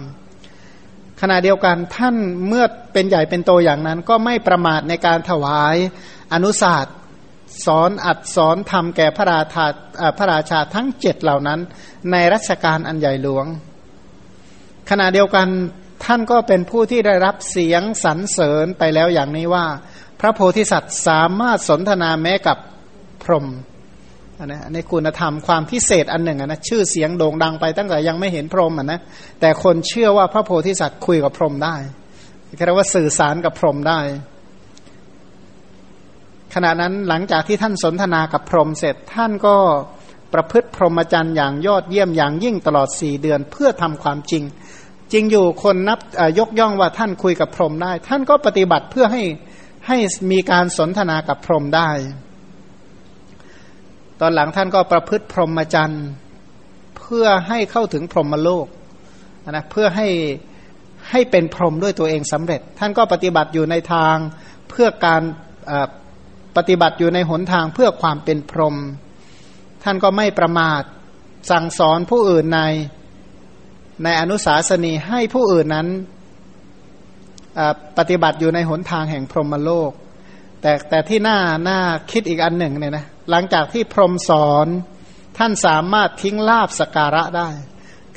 [1.21, 2.15] ขณะเดียวกันท่าน
[2.47, 5.75] เมื่อเป็นใหญ่เป็นโตอย่างนั้น ก็ไม่ประมาทในการถวาย
[6.33, 6.95] อนุศาสตร์
[7.65, 9.65] สอนอัดสอนทำแก่พระราชา
[10.17, 11.59] พระราชาทั้งเจ็ดเหล่านั้น
[12.11, 13.45] ในรัชกาลอันใหญ่หลวง
[14.89, 15.47] ขณะเดียวกัน
[16.05, 19.65] ท่านก็เป็นผู้ที่ได้รับเสียงสรรเสริญไปแล้วอย่างนี้ว่า
[20.19, 22.57] พระโพธิสัตว์สามารถสนทนาแม้กับ
[23.23, 23.47] พรหม
[24.45, 28.99] นะในคุณธรรมความพิเศษอันหนึ่งนะชื่อเสียงโด่งดังไปตั้งแต่ยังไม่เห็นพรหมนะ
[29.39, 31.75] แต่คนเชื่อว่าพระโพธิสัตว์คุยกับพรหมได้
[32.65, 33.99] เรียกว่าสื่อสารกับพรหมได้
[36.53, 39.55] ขณะนั้นหลังจากที่ท่านสนทนากับพรหมเสร็จท่านก็
[40.33, 44.43] ประพฤติพรหมจรรย์อย่างยอดเยี่ยมอย่างยิ่งตลอดสี่เดือนเพื่อทำความจริง
[45.13, 45.99] จริงอยู่คนนับ
[46.39, 49.23] ยกย่องว่าท่านคุยกับพรหมได้ ท่านก็ปฏิบัติเพื่อให้
[49.87, 49.97] ให้
[50.31, 51.89] มีการสนทนากับพรหมได้
[54.19, 56.05] ตอนหลังท่านก็ประพฤติพรหมจรรย์
[56.99, 58.67] เพื่อให้เข้าถึงพรหมโลก
[59.49, 60.07] นะเพื่อให้
[61.09, 64.15] ให้เป็นพรหมด้วยตัวเองสำเร็จ ท่านก็ปฏิบัติอยู่ในทาง
[64.69, 65.21] เพื่อการ
[66.59, 68.75] ปฏิบัติอยู่ในหนทางเพื่อความเป็นพรหม
[69.83, 70.81] ท่านก็ไม่ประมาท
[71.51, 72.61] สั่งสอนผู้อื่นใน
[74.03, 75.87] ในอนุสาสนีให้ผู้อื่นนั้น
[77.97, 79.91] ปฏิบัติอยู่ในหนทางแห่งพรหมโลก
[80.61, 81.79] แต่แต่ที่หน่าหน่า
[82.11, 84.67] คิดอีกอันหนึ่งเนี่ยนะหลังจากที่พรหมสอน
[85.37, 87.49] ท่านสามารถทิ้งลาบสการะได้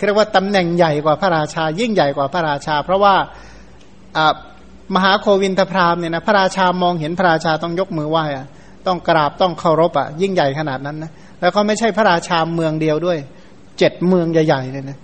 [0.05, 3.15] เรียกว่าตำแหน่งใหญ่กว่าพระราชา ยิ่งใหญ่กว่าพระราชา เพราะว่า
[4.95, 8.47] มหาโควินทพรามเนี่ยนะพระราชามองเห็นพระราชาต้องยกมือไหว้อะ
[8.87, 11.11] ต้องกราบต้องเคารพอะ ยิ่งใหญ่ขนาดนั้นนะ
[11.41, 13.19] แล้วเขาไม่ใช่พระราชาเมืองเดียวด้วย
[13.79, 14.99] เจ็ดเมืองใหญ่ๆเลยนะ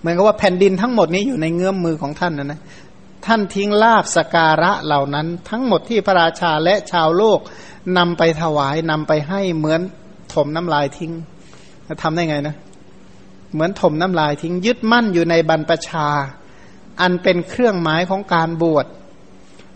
[0.00, 2.60] เหมือนกับว่าแผ่นดินทั้งหมดนี้อยู่ในเงื้อมมือของท่านนะนะ
[3.26, 7.40] ท่านทิ้งลาบสการะเหล่านั้น ทั้งหมดที่พระราชาและชาวโลก
[7.98, 9.80] นำไปถวายนำไปให้เหมือน
[10.34, 11.12] ถมน้ำลายทิ้ง
[11.88, 12.56] จะทำได้ไงนะ
[13.52, 16.06] เหมือนถมน้ำลายทิ้งยึดมั่นอยู่ในบรรพชา
[17.00, 18.86] อันเป็นเครื่องหมายของการบวช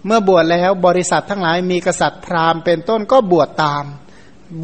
[0.07, 3.85] เมื่อบวชแล้วบริษัททั้งหลายมีกษัตริย์พราหมณ์เป็นต้นก็บวชตาม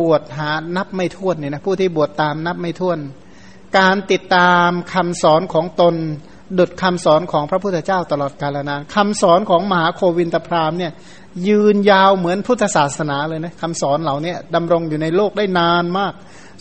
[0.01, 2.99] บวชหานับไม่ถ้วนเนี่ยนะผู้ที่บวชตามนับไม่ถ้วน
[3.79, 5.95] การติดตามคำสอนของตน
[6.59, 10.93] ดุดคำสอนของพระพุทธเจ้าตลอดกาลนานคำสอนของมหาโควินตพราหมณ์เนี่ย
[11.49, 16.13] ยืนยาวเหมือนพุทธศาสนาเลยนะคำสอนเหล่านี้ดำรงอยู่ในโลกได้นานมาก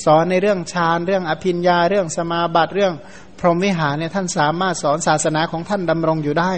[0.05, 2.93] สอนในเรื่องฌานเรื่องอภิญญาเรื่องสมาบัติเรื่อง
[3.45, 6.51] รหมวิหารเนี่ยท่านสามารถสอนศาสนาของท่านดำรงอยู่ได้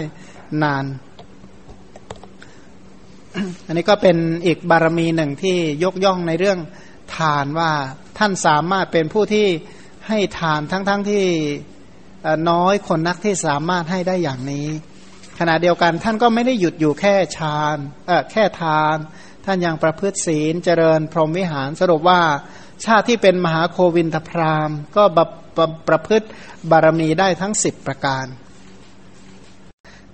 [0.62, 0.84] นาน
[3.66, 4.16] อันนี้ก็เป็น
[4.46, 6.58] อีกบารมีหนึ่งที่ยกย่องในเรื่อง
[7.16, 7.70] ทานว่า
[8.18, 9.46] ท่านสามารถเป็นผู้ที่
[10.08, 11.24] ให้ทานทั้งๆทที่
[12.50, 14.66] น้อยคนนักที่สามารถให้ได้อย่างนี้
[15.38, 17.76] ขณะเดียวกันท่านก็ไม่ได้หยุดอยู่แค่ฌาน
[18.06, 18.96] เออแค่ทาน
[19.44, 22.20] ท่านยังประพฤติศีลเจริญพรหมวิหารสรุปว่า
[22.84, 25.26] ชาติที่เป็นมหาโควินทพรามก็ประ
[25.88, 26.26] ประพฤติ
[26.70, 28.26] บารมีได้ทั้งสิบประการ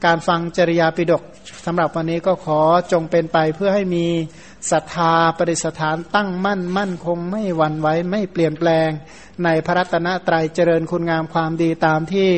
[0.04, 1.22] การฟังจริยาปิดก
[1.66, 2.60] สำหรับวันนี้ก็ขอ
[2.92, 4.06] จงเป็นไปเพื่อให้มี
[4.70, 8.90] ศรัทธาปริสถานตั้งมั่นมั่นคงไม่หวั่นไหวไม่เปลี่ยนแปลง
[9.44, 12.30] ในพระรัตนตรัยเจริญคุณงามความดีตามที่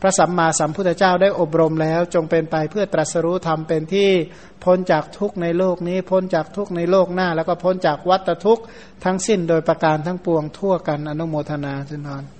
[0.00, 4.10] พระสัมมาสัมพุทธเจ้าได้อบรมแล้ว จงเป็นไปเพื่อตรัสรู้ธรรมเป็นที่
[4.64, 8.60] พ้นจากทุกในโลกนี้พ้นจากทุกในโลกหน้า แล้วก็พ้นจากวัฏทุก
[9.04, 12.35] ทั้งสิ้นโดยประการทั้งปวงทั่วกันอนุโมทนาสินอน